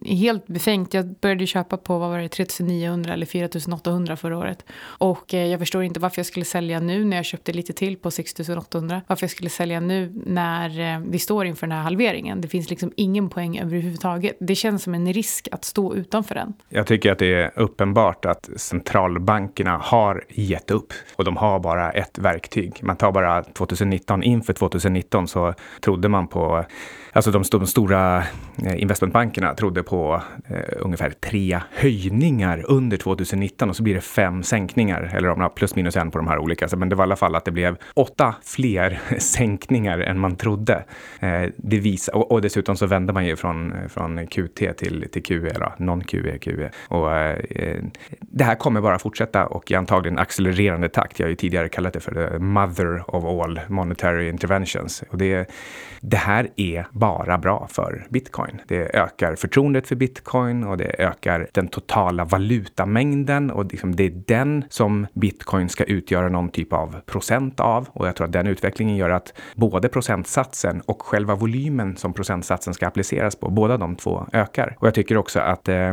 helt 0.06 0.48
befängt. 0.48 0.94
Jag 0.94 1.16
började 1.16 1.48
köpa 1.48 1.78
på, 1.78 2.00
vad 2.00 2.10
var 2.10 2.20
det, 2.20 2.30
3900 2.30 3.14
eller 3.14 3.26
4800 3.26 4.18
förra 4.18 4.38
året. 4.38 4.66
Och 4.82 5.34
jag 5.34 5.60
förstår 5.60 5.84
inte 5.84 6.00
varför 6.00 6.20
jag 6.20 6.26
skulle 6.26 6.46
sälja 6.46 6.80
nu 6.80 7.06
när 7.06 7.18
jag 7.18 7.26
köpte 7.26 7.54
lite 7.54 7.74
till 7.74 7.98
på 7.98 8.12
6800. 8.12 9.02
Varför 9.08 9.24
jag 9.24 9.32
skulle 9.32 9.50
sälja 9.50 9.80
nu 9.80 10.22
när 10.26 11.00
vi 11.10 11.20
står 11.20 11.46
inför 11.46 11.68
den 11.68 11.78
här 11.78 11.84
halveringen. 11.84 12.42
Det 12.42 12.48
finns 12.48 12.70
liksom 12.70 12.92
ingen 12.96 13.30
poäng 13.30 13.60
överhuvudtaget. 13.60 14.38
Det 14.40 14.56
känns 14.56 14.84
som 14.84 14.94
en 14.94 15.14
risk 15.14 15.48
att 15.52 15.66
stå 15.66 15.96
utanför 15.96 16.36
den. 16.36 16.54
Jag 16.70 16.88
tycker 16.88 17.12
att 17.12 17.20
det 17.20 17.34
är 17.34 17.60
uppenbart 17.60 18.26
att 18.26 18.50
centralbanken 18.56 19.49
bankerna 19.50 19.78
har 19.78 20.24
gett 20.30 20.72
upp 20.72 20.94
och 21.16 21.26
de 21.26 21.38
har 21.38 21.60
bara 21.60 21.92
ett 21.92 22.18
verktyg. 22.18 22.80
Man 22.84 22.96
tar 22.96 23.12
bara 23.12 23.44
2019, 23.44 24.24
inför 24.24 24.54
2019 24.54 25.28
så 25.28 25.54
trodde 25.82 26.10
man 26.10 26.28
på 26.28 26.66
Alltså 27.14 27.32
de, 27.32 27.44
de 27.52 27.68
stora 27.68 28.24
eh, 28.66 28.82
investmentbankerna 28.82 29.54
trodde 29.54 29.84
på 29.84 30.22
eh, 30.50 30.78
ungefär 30.80 31.10
tre 31.10 31.60
höjningar 31.72 32.66
under 32.68 32.98
2019 32.98 33.70
och 33.70 33.76
så 33.76 33.84
blir 33.84 33.96
det 33.96 34.02
fem 34.02 34.44
sänkningar, 34.44 35.12
eller 35.16 35.30
om 35.30 35.50
plus 35.56 35.76
minus 35.76 35.98
en 35.98 36.12
på 36.12 36.18
de 36.18 36.28
här 36.28 36.38
olika. 36.38 36.68
Men 36.78 36.90
det 36.90 36.96
var 36.96 37.04
i 37.04 37.08
alla 37.08 37.16
fall 37.16 37.36
att 37.36 37.46
det 37.46 37.52
blev 37.52 37.78
åtta 37.94 38.36
fler 38.44 39.00
sänkningar 39.20 40.00
än 40.00 40.20
man 40.20 40.36
trodde. 40.36 40.84
Eh, 41.20 41.44
det 41.58 41.80
visar, 41.80 42.16
och, 42.16 42.32
och, 42.32 42.42
dessutom 42.42 42.78
så 42.78 42.86
vände 42.86 43.14
man 43.14 43.26
ju 43.26 43.36
från, 43.36 43.74
från 43.90 44.28
QT 44.28 44.78
till, 44.78 45.08
till 45.12 45.24
QE, 45.24 45.52
non-QE, 45.78 46.38
QE. 46.38 46.70
Och, 46.88 47.14
eh, 47.14 47.84
det 48.20 48.44
här 48.44 48.56
kommer 48.56 48.82
bara 48.82 49.00
fortsätta 49.00 49.39
och 49.46 49.72
i 49.72 49.76
antagligen 49.76 50.20
accelererande 50.20 50.90
takt. 50.90 51.20
Jag 51.20 51.26
har 51.26 51.30
ju 51.30 51.36
tidigare 51.36 51.70
kallat 51.70 51.94
det 51.94 52.00
för 52.00 52.12
the 52.12 52.40
mother 52.40 53.16
of 53.16 53.26
all 53.26 53.60
monetary 53.68 54.30
interventions. 54.30 55.04
Och 55.10 55.18
det, 55.18 55.50
det 56.02 56.18
här 56.18 56.50
är 56.56 56.88
bara 56.92 57.38
bra 57.38 57.68
för 57.72 58.08
bitcoin. 58.10 58.62
Det 58.68 58.96
ökar 58.96 59.36
förtroendet 59.36 59.88
för 59.88 59.96
bitcoin 59.96 60.64
och 60.64 60.78
det 60.78 60.96
ökar 61.00 61.48
den 61.54 61.68
totala 61.68 62.26
valutamängden 62.26 63.52
och 63.52 63.66
liksom 63.66 63.96
det 63.96 64.04
är 64.04 64.24
den 64.28 64.64
som 64.70 65.08
bitcoin 65.14 65.70
ska 65.70 65.84
utgöra 65.84 66.30
någon 66.30 66.50
typ 66.50 66.74
av 66.74 67.02
procent 67.06 67.60
av. 67.60 67.88
Och 67.94 68.08
jag 68.08 68.16
tror 68.16 68.28
att 68.28 68.34
den 68.34 68.48
utvecklingen 68.48 68.96
gör 68.96 69.10
att 69.10 69.34
både 69.56 69.90
procentsatsen 69.90 70.82
och 70.82 71.02
själva 71.02 71.36
volymen 71.36 71.98
som 71.98 72.14
procentsatsen 72.14 72.74
ska 72.74 72.88
appliceras 72.88 73.36
på, 73.36 73.50
båda 73.50 73.78
de 73.78 73.96
två 73.96 74.26
ökar. 74.34 74.76
Och 74.80 74.88
jag 74.88 74.94
tycker 74.94 75.18
också 75.18 75.40
att 75.40 75.70
eh, 75.70 75.92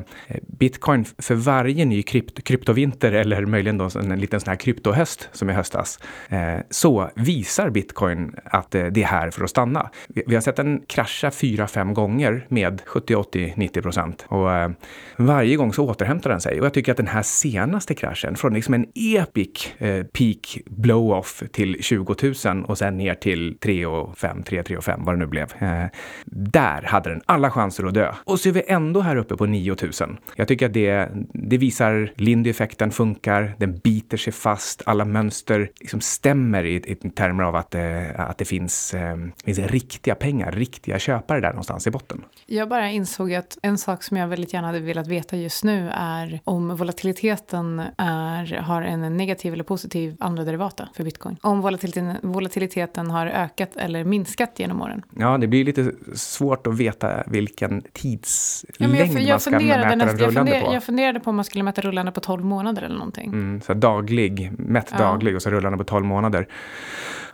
bitcoin 0.59 1.05
för 1.05 1.35
varje 1.35 1.85
ny 1.85 2.03
krypt 2.03 2.45
kryptovinter 2.45 3.13
eller 3.13 3.36
möjligen 3.43 3.79
då 3.79 3.89
en 3.99 4.21
liten 4.21 4.41
sån 4.41 4.49
här 4.49 4.57
kryptohöst 4.57 5.29
som 5.33 5.51
i 5.51 5.53
höstas, 5.53 5.99
eh, 6.29 6.59
så 6.71 7.11
visar 7.15 7.71
bitcoin 7.71 8.35
att 8.45 8.75
eh, 8.75 8.85
det 8.85 9.03
är 9.03 9.07
här 9.07 9.31
för 9.31 9.45
att 9.45 9.51
stanna. 9.51 9.91
Vi, 10.09 10.23
vi 10.27 10.35
har 10.35 10.43
sett 10.43 10.57
den 10.57 10.83
krascha 10.87 11.31
fyra, 11.31 11.67
fem 11.67 11.95
gånger 11.95 12.47
med 12.49 12.83
70, 12.87 13.15
80, 13.15 13.53
90 13.57 13.83
procent. 13.83 14.25
Och 14.29 14.53
eh, 14.53 14.71
varje 15.17 15.57
gång 15.57 15.73
så 15.73 15.89
återhämtar 15.89 16.31
den 16.31 16.41
sig. 16.41 16.61
Och 16.61 16.67
jag 16.67 16.75
tycker 16.75 16.93
att 16.93 16.97
den 16.97 17.07
här 17.07 17.23
senaste 17.23 17.95
kraschen, 17.95 18.37
från 18.37 18.55
liksom 18.55 18.75
en 18.75 18.87
epic 18.95 19.69
eh, 19.79 20.05
peak 20.05 20.59
blow-off 20.67 21.43
till 21.53 21.83
20 21.83 22.15
000 22.45 22.65
och 22.65 22.79
sen 22.79 22.97
ner 22.97 23.15
till 23.15 23.59
3 23.59 23.87
och 23.87 24.19
5, 24.19 24.43
3, 24.43 24.63
3 24.63 24.77
och 24.77 24.85
5, 24.85 25.05
vad 25.05 25.15
det 25.15 25.19
nu 25.19 25.27
blev. 25.27 25.53
Eh, 25.59 25.85
där 26.25 26.83
hade 26.83 27.11
den 27.11 27.23
alla 27.27 27.51
chanser 27.51 27.87
att 27.87 27.95
dö. 27.95 28.13
Och 28.25 28.41
så 28.41 28.49
är 28.49 28.53
vi 28.53 28.63
ändå 28.67 29.01
här 29.01 29.17
uppe 29.17 29.37
på 29.37 29.47
9 29.47 29.77
000. 30.01 30.19
Jag 30.37 30.49
tycker 30.49 30.67
att 30.67 30.73
det, 30.73 31.09
det 31.33 31.59
visar 31.59 32.13
Lindy-effekten 32.17 32.91
funkar 32.91 33.26
funkar, 33.27 33.55
den 33.59 33.79
biter 33.79 34.17
sig 34.17 34.33
fast, 34.33 34.83
alla 34.87 35.05
mönster 35.05 35.71
liksom 35.81 36.01
stämmer 36.01 36.65
i, 36.65 36.75
i 36.75 36.95
termer 36.95 37.45
av 37.45 37.57
att, 37.57 37.75
eh, 37.75 38.21
att 38.21 38.39
det 38.39 38.45
finns, 38.45 38.95
eh, 38.95 39.17
finns 39.45 39.59
riktiga 39.59 40.15
pengar, 40.15 40.53
riktiga 40.53 40.99
köpare 40.99 41.41
där 41.41 41.49
någonstans 41.49 41.87
i 41.87 41.91
botten. 41.91 42.25
Jag 42.47 42.69
bara 42.69 42.91
insåg 42.91 43.35
att 43.35 43.59
en 43.63 43.79
sak 43.79 44.03
som 44.03 44.17
jag 44.17 44.29
väldigt 44.29 44.53
gärna 44.53 44.67
hade 44.67 44.81
velat 44.81 45.07
veta 45.07 45.37
just 45.37 45.65
nu 45.65 45.91
är 45.93 46.41
om 46.45 46.77
volatiliteten 46.77 47.83
är, 47.99 48.57
har 48.57 48.83
en 48.83 49.17
negativ 49.17 49.53
eller 49.53 49.65
positiv 49.65 50.17
andra 50.21 50.45
derivata 50.45 50.89
för 50.95 51.05
bitcoin. 51.05 51.37
Om 51.43 51.61
volatiliteten, 51.61 52.17
volatiliteten 52.23 53.11
har 53.11 53.27
ökat 53.27 53.77
eller 53.77 54.05
minskat 54.05 54.59
genom 54.59 54.83
åren. 54.83 55.03
Ja, 55.17 55.39
det 55.39 55.47
blir 55.47 55.65
lite 55.65 55.93
svårt 56.15 56.67
att 56.67 56.79
veta 56.79 57.25
vilken 57.27 57.83
tidslängd 57.93 58.95
ja, 58.95 59.05
jag, 59.05 59.23
jag 59.23 59.29
man 59.29 59.41
ska 59.41 59.51
mäta 59.51 59.97
den 59.97 60.19
rullande 60.19 60.61
på. 60.61 60.75
Jag 60.75 60.85
funderade 60.85 61.21
på 61.21 61.31
om 61.31 61.37
man 61.37 61.45
skulle 61.45 61.65
mäta 61.65 61.83
rullande 61.83 62.13
på 62.13 62.21
12 62.21 62.45
månader 62.45 62.83
eller 62.83 62.97
någonting. 62.97 63.16
Mm, 63.25 63.61
så 63.61 63.75
daglig, 63.75 64.53
mätt 64.59 64.89
ja. 64.93 64.99
daglig 64.99 65.37
och 65.37 65.43
så 65.43 65.51
rullande 65.51 65.79
på 65.79 65.85
12 65.85 66.05
månader. 66.05 66.47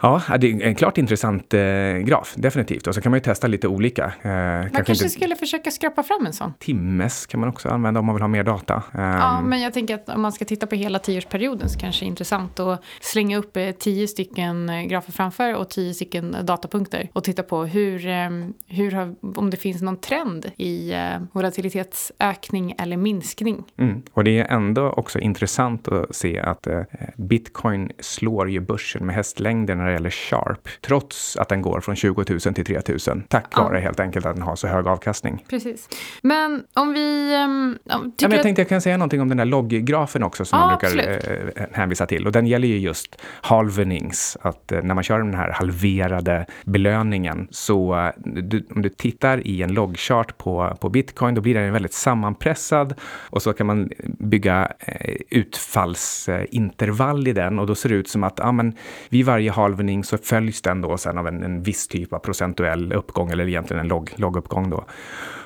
Ja, 0.02 0.22
det 0.40 0.50
är 0.50 0.62
en 0.62 0.74
klart 0.74 0.98
intressant 0.98 1.54
eh, 1.54 1.60
graf, 2.04 2.34
definitivt. 2.36 2.86
Och 2.86 2.94
så 2.94 3.00
kan 3.00 3.10
man 3.10 3.16
ju 3.16 3.22
testa 3.22 3.46
lite 3.46 3.68
olika. 3.68 4.04
Eh, 4.22 4.30
man 4.30 4.62
kanske, 4.62 4.84
kanske 4.84 5.04
inte... 5.04 5.08
skulle 5.08 5.36
försöka 5.36 5.70
skrapa 5.70 6.02
fram 6.02 6.26
en 6.26 6.32
sån. 6.32 6.54
Timmes 6.58 7.26
kan 7.26 7.40
man 7.40 7.48
också 7.48 7.68
använda 7.68 8.00
om 8.00 8.06
man 8.06 8.14
vill 8.14 8.22
ha 8.22 8.28
mer 8.28 8.44
data. 8.44 8.82
ja, 8.92 9.38
ehm. 9.38 9.44
men 9.44 9.60
jag 9.60 9.72
tänker 9.72 9.94
att 9.94 10.08
om 10.08 10.22
man 10.22 10.32
ska 10.32 10.44
titta 10.44 10.66
på 10.66 10.74
hela 10.74 10.98
tioårsperioden 10.98 11.68
så 11.68 11.78
kanske 11.78 12.04
det 12.04 12.06
är 12.06 12.08
intressant 12.08 12.60
att 12.60 12.84
slänga 13.00 13.38
upp 13.38 13.56
eh, 13.56 13.70
tio 13.70 14.08
stycken 14.08 14.68
eh, 14.68 14.82
grafer 14.82 15.12
framför 15.12 15.54
och 15.54 15.70
tio 15.70 15.94
stycken 15.94 16.36
datapunkter 16.42 17.08
och 17.12 17.24
titta 17.24 17.42
på 17.42 17.64
hur, 17.64 18.06
ehm, 18.06 18.54
hur 18.66 18.90
har, 18.90 19.14
om 19.36 19.50
det 19.50 19.56
finns 19.56 19.82
någon 19.82 19.96
trend 19.96 20.50
i 20.56 20.92
eh, 20.92 21.00
volatilitetsökning 21.32 22.74
eller 22.78 22.96
minskning. 22.96 23.64
Mm. 23.78 24.02
Och 24.12 24.24
det 24.24 24.38
är 24.38 24.44
ändå 24.44 24.90
också 24.90 25.18
intressant 25.18 25.71
att 25.88 26.14
se 26.16 26.40
att 26.40 26.66
eh, 26.66 26.80
bitcoin 27.16 27.92
slår 28.00 28.50
ju 28.50 28.60
börsen 28.60 29.06
med 29.06 29.14
hästlängder 29.14 29.74
när 29.74 29.86
det 29.86 29.92
gäller 29.92 30.10
sharp, 30.10 30.68
trots 30.80 31.36
att 31.36 31.48
den 31.48 31.62
går 31.62 31.80
från 31.80 31.96
20 31.96 32.24
000 32.28 32.40
till 32.40 32.64
3 32.64 32.80
000, 33.08 33.22
tack 33.28 33.56
vare 33.56 33.74
ja. 33.74 33.80
helt 33.80 34.00
enkelt 34.00 34.26
att 34.26 34.34
den 34.34 34.42
har 34.42 34.56
så 34.56 34.68
hög 34.68 34.86
avkastning. 34.86 35.44
Precis. 35.48 35.88
Men 36.22 36.64
om 36.74 36.92
vi... 36.92 37.34
Um, 37.44 37.78
ja, 37.84 37.98
men 38.20 38.30
jag 38.30 38.42
tänkte 38.42 38.62
jag 38.62 38.68
kan 38.68 38.80
säga 38.80 38.96
någonting 38.96 39.20
om 39.20 39.28
den 39.28 39.38
där 39.38 39.44
logggrafen 39.44 40.22
också 40.22 40.44
som 40.44 40.58
ja, 40.58 40.66
man 40.66 40.78
brukar 40.78 41.08
eh, 41.56 41.66
hänvisa 41.72 42.06
till. 42.06 42.26
Och 42.26 42.32
den 42.32 42.46
gäller 42.46 42.68
ju 42.68 42.78
just 42.78 43.20
halvenings, 43.40 44.36
att 44.40 44.72
eh, 44.72 44.82
när 44.82 44.94
man 44.94 45.04
kör 45.04 45.18
den 45.18 45.34
här 45.34 45.50
halverade 45.50 46.46
belöningen 46.64 47.48
så 47.50 47.98
eh, 47.98 48.10
du, 48.24 48.66
om 48.74 48.82
du 48.82 48.88
tittar 48.88 49.46
i 49.46 49.62
en 49.62 49.74
loggchart 49.74 50.38
på, 50.38 50.76
på 50.80 50.88
bitcoin, 50.88 51.34
då 51.34 51.40
blir 51.40 51.54
den 51.54 51.72
väldigt 51.72 51.92
sammanpressad 51.92 52.94
och 53.02 53.42
så 53.42 53.52
kan 53.52 53.66
man 53.66 53.90
bygga 54.18 54.72
eh, 54.78 55.16
utfallsintervall 55.62 57.28
i 57.28 57.32
den 57.32 57.58
och 57.58 57.66
då 57.66 57.74
ser 57.74 57.88
det 57.88 57.94
ut 57.94 58.08
som 58.08 58.24
att 58.24 58.38
ja, 58.38 58.52
men 58.52 58.74
vid 59.08 59.26
varje 59.26 59.50
halvning 59.50 60.04
så 60.04 60.18
följs 60.18 60.62
den 60.62 60.80
då 60.80 60.98
sen 60.98 61.18
av 61.18 61.28
en, 61.28 61.42
en 61.42 61.62
viss 61.62 61.88
typ 61.88 62.12
av 62.12 62.18
procentuell 62.18 62.92
uppgång 62.92 63.30
eller 63.30 63.48
egentligen 63.48 63.80
en 63.80 64.06
logguppgång 64.16 64.70
då. 64.70 64.84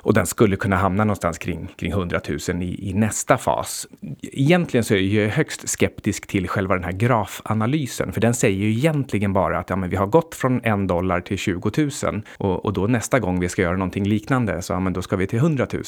Och 0.07 0.15
den 0.15 0.27
skulle 0.27 0.57
kunna 0.57 0.77
hamna 0.77 1.05
någonstans 1.05 1.39
kring, 1.39 1.69
kring 1.77 1.93
100 1.93 2.21
000 2.49 2.63
i, 2.63 2.91
i 2.91 2.95
nästa 2.95 3.39
fas. 3.39 3.87
Egentligen 4.23 4.85
så 4.85 4.95
är 4.95 4.99
jag 4.99 5.29
högst 5.29 5.69
skeptisk 5.69 6.27
till 6.27 6.49
själva 6.49 6.75
den 6.75 6.85
här 6.85 6.93
grafanalysen, 6.93 8.13
för 8.13 8.21
den 8.21 8.35
säger 8.35 8.59
ju 8.59 8.71
egentligen 8.71 9.33
bara 9.33 9.59
att 9.59 9.71
ja, 9.71 9.77
men 9.77 9.91
vi 9.91 9.97
har 9.97 10.07
gått 10.07 10.35
från 10.35 10.61
en 10.65 10.87
dollar 10.87 11.21
till 11.21 11.39
20 11.39 11.71
000 12.05 12.23
och, 12.39 12.65
och 12.65 12.73
då 12.73 12.87
nästa 12.87 13.19
gång 13.19 13.41
vi 13.41 13.49
ska 13.49 13.63
göra 13.63 13.77
någonting 13.77 14.05
liknande 14.09 14.63
så 14.63 14.73
ja, 14.73 14.81
men 14.81 14.93
då 14.93 15.03
ska 15.03 15.17
vi 15.17 15.27
till 15.27 15.39
100 15.39 15.67
000. 15.73 15.83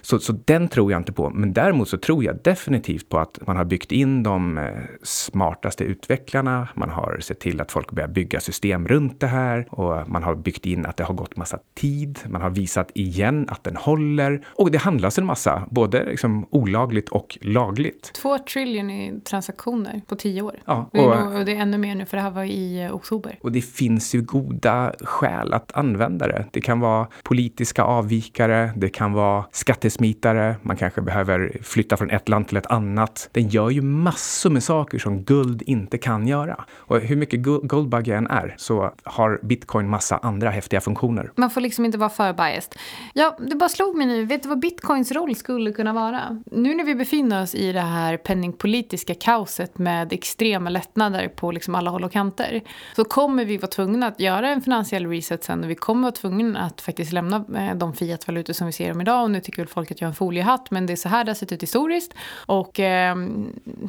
Så, 0.00 0.18
så 0.18 0.32
den 0.44 0.68
tror 0.68 0.92
jag 0.92 1.00
inte 1.00 1.12
på. 1.12 1.30
Men 1.30 1.52
däremot 1.52 1.88
så 1.88 1.98
tror 1.98 2.24
jag 2.24 2.36
definitivt 2.44 3.08
på 3.08 3.18
att 3.18 3.38
man 3.46 3.56
har 3.56 3.64
byggt 3.64 3.92
in 3.92 4.22
de 4.22 4.58
eh, 4.58 4.64
smartaste 5.02 5.84
utvecklarna. 5.84 6.68
Man 6.74 6.90
har 6.90 7.18
sett 7.20 7.40
till 7.40 7.60
att 7.60 7.72
folk 7.72 7.92
börjar 7.92 8.08
bygga 8.08 8.40
system 8.40 8.88
runt 8.88 9.20
det 9.20 9.26
här 9.26 9.66
och 9.70 10.08
man 10.08 10.22
har 10.22 10.34
byggt 10.34 10.66
in 10.66 10.86
att 10.86 10.96
det 10.96 11.04
har 11.04 11.14
gått 11.14 11.36
massa 11.36 11.58
tid. 11.74 12.18
Man 12.28 12.42
har 12.42 12.50
visat 12.50 12.90
igen 12.94 13.31
att 13.48 13.64
den 13.64 13.76
håller 13.76 14.44
och 14.46 14.70
det 14.70 14.78
handlas 14.78 15.18
en 15.18 15.26
massa, 15.26 15.62
både 15.70 16.04
liksom 16.04 16.46
olagligt 16.50 17.08
och 17.08 17.38
lagligt. 17.40 18.12
Två 18.14 18.38
trillion 18.38 18.90
i 18.90 19.20
transaktioner 19.24 20.00
på 20.06 20.16
tio 20.16 20.42
år. 20.42 20.54
Ja, 20.64 20.90
och, 20.92 21.38
och 21.38 21.44
det 21.44 21.56
är 21.56 21.60
ännu 21.60 21.78
mer 21.78 21.94
nu 21.94 22.06
för 22.06 22.16
det 22.16 22.22
här 22.22 22.30
var 22.30 22.44
i 22.44 22.82
eh, 22.84 22.94
oktober. 22.94 23.38
Och 23.42 23.52
det 23.52 23.60
finns 23.60 24.14
ju 24.14 24.22
goda 24.22 24.92
skäl 25.00 25.52
att 25.52 25.72
använda 25.72 26.26
det. 26.26 26.44
Det 26.50 26.60
kan 26.60 26.80
vara 26.80 27.06
politiska 27.22 27.82
avvikare, 27.82 28.72
det 28.76 28.88
kan 28.88 29.12
vara 29.12 29.44
skattesmitare, 29.52 30.56
man 30.62 30.76
kanske 30.76 31.02
behöver 31.02 31.56
flytta 31.62 31.96
från 31.96 32.10
ett 32.10 32.28
land 32.28 32.48
till 32.48 32.56
ett 32.56 32.66
annat. 32.66 33.28
Den 33.32 33.48
gör 33.48 33.70
ju 33.70 33.82
massor 33.82 34.50
med 34.50 34.62
saker 34.62 34.98
som 34.98 35.22
guld 35.22 35.62
inte 35.62 35.98
kan 35.98 36.26
göra. 36.26 36.64
Och 36.72 37.00
hur 37.00 37.16
mycket 37.16 37.42
Goldbug 37.42 38.08
än 38.08 38.26
är 38.26 38.54
så 38.58 38.92
har 39.04 39.40
bitcoin 39.42 39.88
massa 39.88 40.16
andra 40.16 40.50
häftiga 40.50 40.80
funktioner. 40.80 41.32
Man 41.36 41.50
får 41.50 41.60
liksom 41.60 41.84
inte 41.84 41.98
vara 41.98 42.10
för 42.10 42.32
biased. 42.32 42.74
Ja, 43.22 43.36
det 43.38 43.56
bara 43.56 43.68
slog 43.68 43.96
mig 43.96 44.06
nu. 44.06 44.24
Vet 44.24 44.42
du 44.42 44.48
vad 44.48 44.58
bitcoins 44.58 45.12
roll 45.12 45.36
skulle 45.36 45.72
kunna 45.72 45.92
vara? 45.92 46.42
Nu 46.44 46.74
när 46.74 46.84
vi 46.84 46.94
befinner 46.94 47.42
oss 47.42 47.54
i 47.54 47.72
det 47.72 47.80
här 47.80 48.16
penningpolitiska 48.16 49.14
kaoset 49.14 49.78
med 49.78 50.12
extrema 50.12 50.70
lättnader 50.70 51.28
på 51.28 51.52
liksom 51.52 51.74
alla 51.74 51.90
håll 51.90 52.04
och 52.04 52.12
kanter 52.12 52.60
så 52.96 53.04
kommer 53.04 53.44
vi 53.44 53.56
vara 53.56 53.66
tvungna 53.66 54.06
att 54.06 54.20
göra 54.20 54.48
en 54.48 54.62
finansiell 54.62 55.06
reset 55.06 55.44
sen 55.44 55.64
och 55.64 55.70
vi 55.70 55.74
kommer 55.74 56.02
vara 56.02 56.12
tvungna 56.12 56.60
att 56.60 56.80
faktiskt 56.80 57.12
lämna 57.12 57.44
eh, 57.56 57.76
de 57.76 57.94
fiatvalutor 57.94 58.52
som 58.52 58.66
vi 58.66 58.72
ser 58.72 58.88
dem 58.88 59.00
idag 59.00 59.22
och 59.22 59.30
nu 59.30 59.40
tycker 59.40 59.62
väl 59.62 59.68
folk 59.68 59.90
att 59.90 60.00
jag 60.00 60.06
har 60.06 60.10
en 60.10 60.16
foliehatt 60.16 60.70
men 60.70 60.86
det 60.86 60.92
är 60.92 60.96
så 60.96 61.08
här 61.08 61.24
det 61.24 61.30
har 61.30 61.34
sett 61.34 61.52
ut 61.52 61.62
historiskt 61.62 62.14
och 62.46 62.80
eh, 62.80 63.16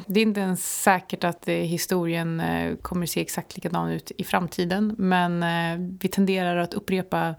det 0.06 0.20
är 0.20 0.22
inte 0.22 0.40
ens 0.40 0.82
säkert 0.82 1.24
att 1.24 1.48
eh, 1.48 1.54
historien 1.54 2.40
eh, 2.40 2.76
kommer 2.76 3.06
se 3.06 3.20
exakt 3.20 3.54
likadan 3.54 3.90
ut 3.90 4.12
i 4.18 4.24
framtiden 4.24 4.94
men 4.98 5.42
eh, 5.42 5.96
vi 6.00 6.08
tenderar 6.08 6.56
att 6.56 6.74
upprepa 6.74 7.34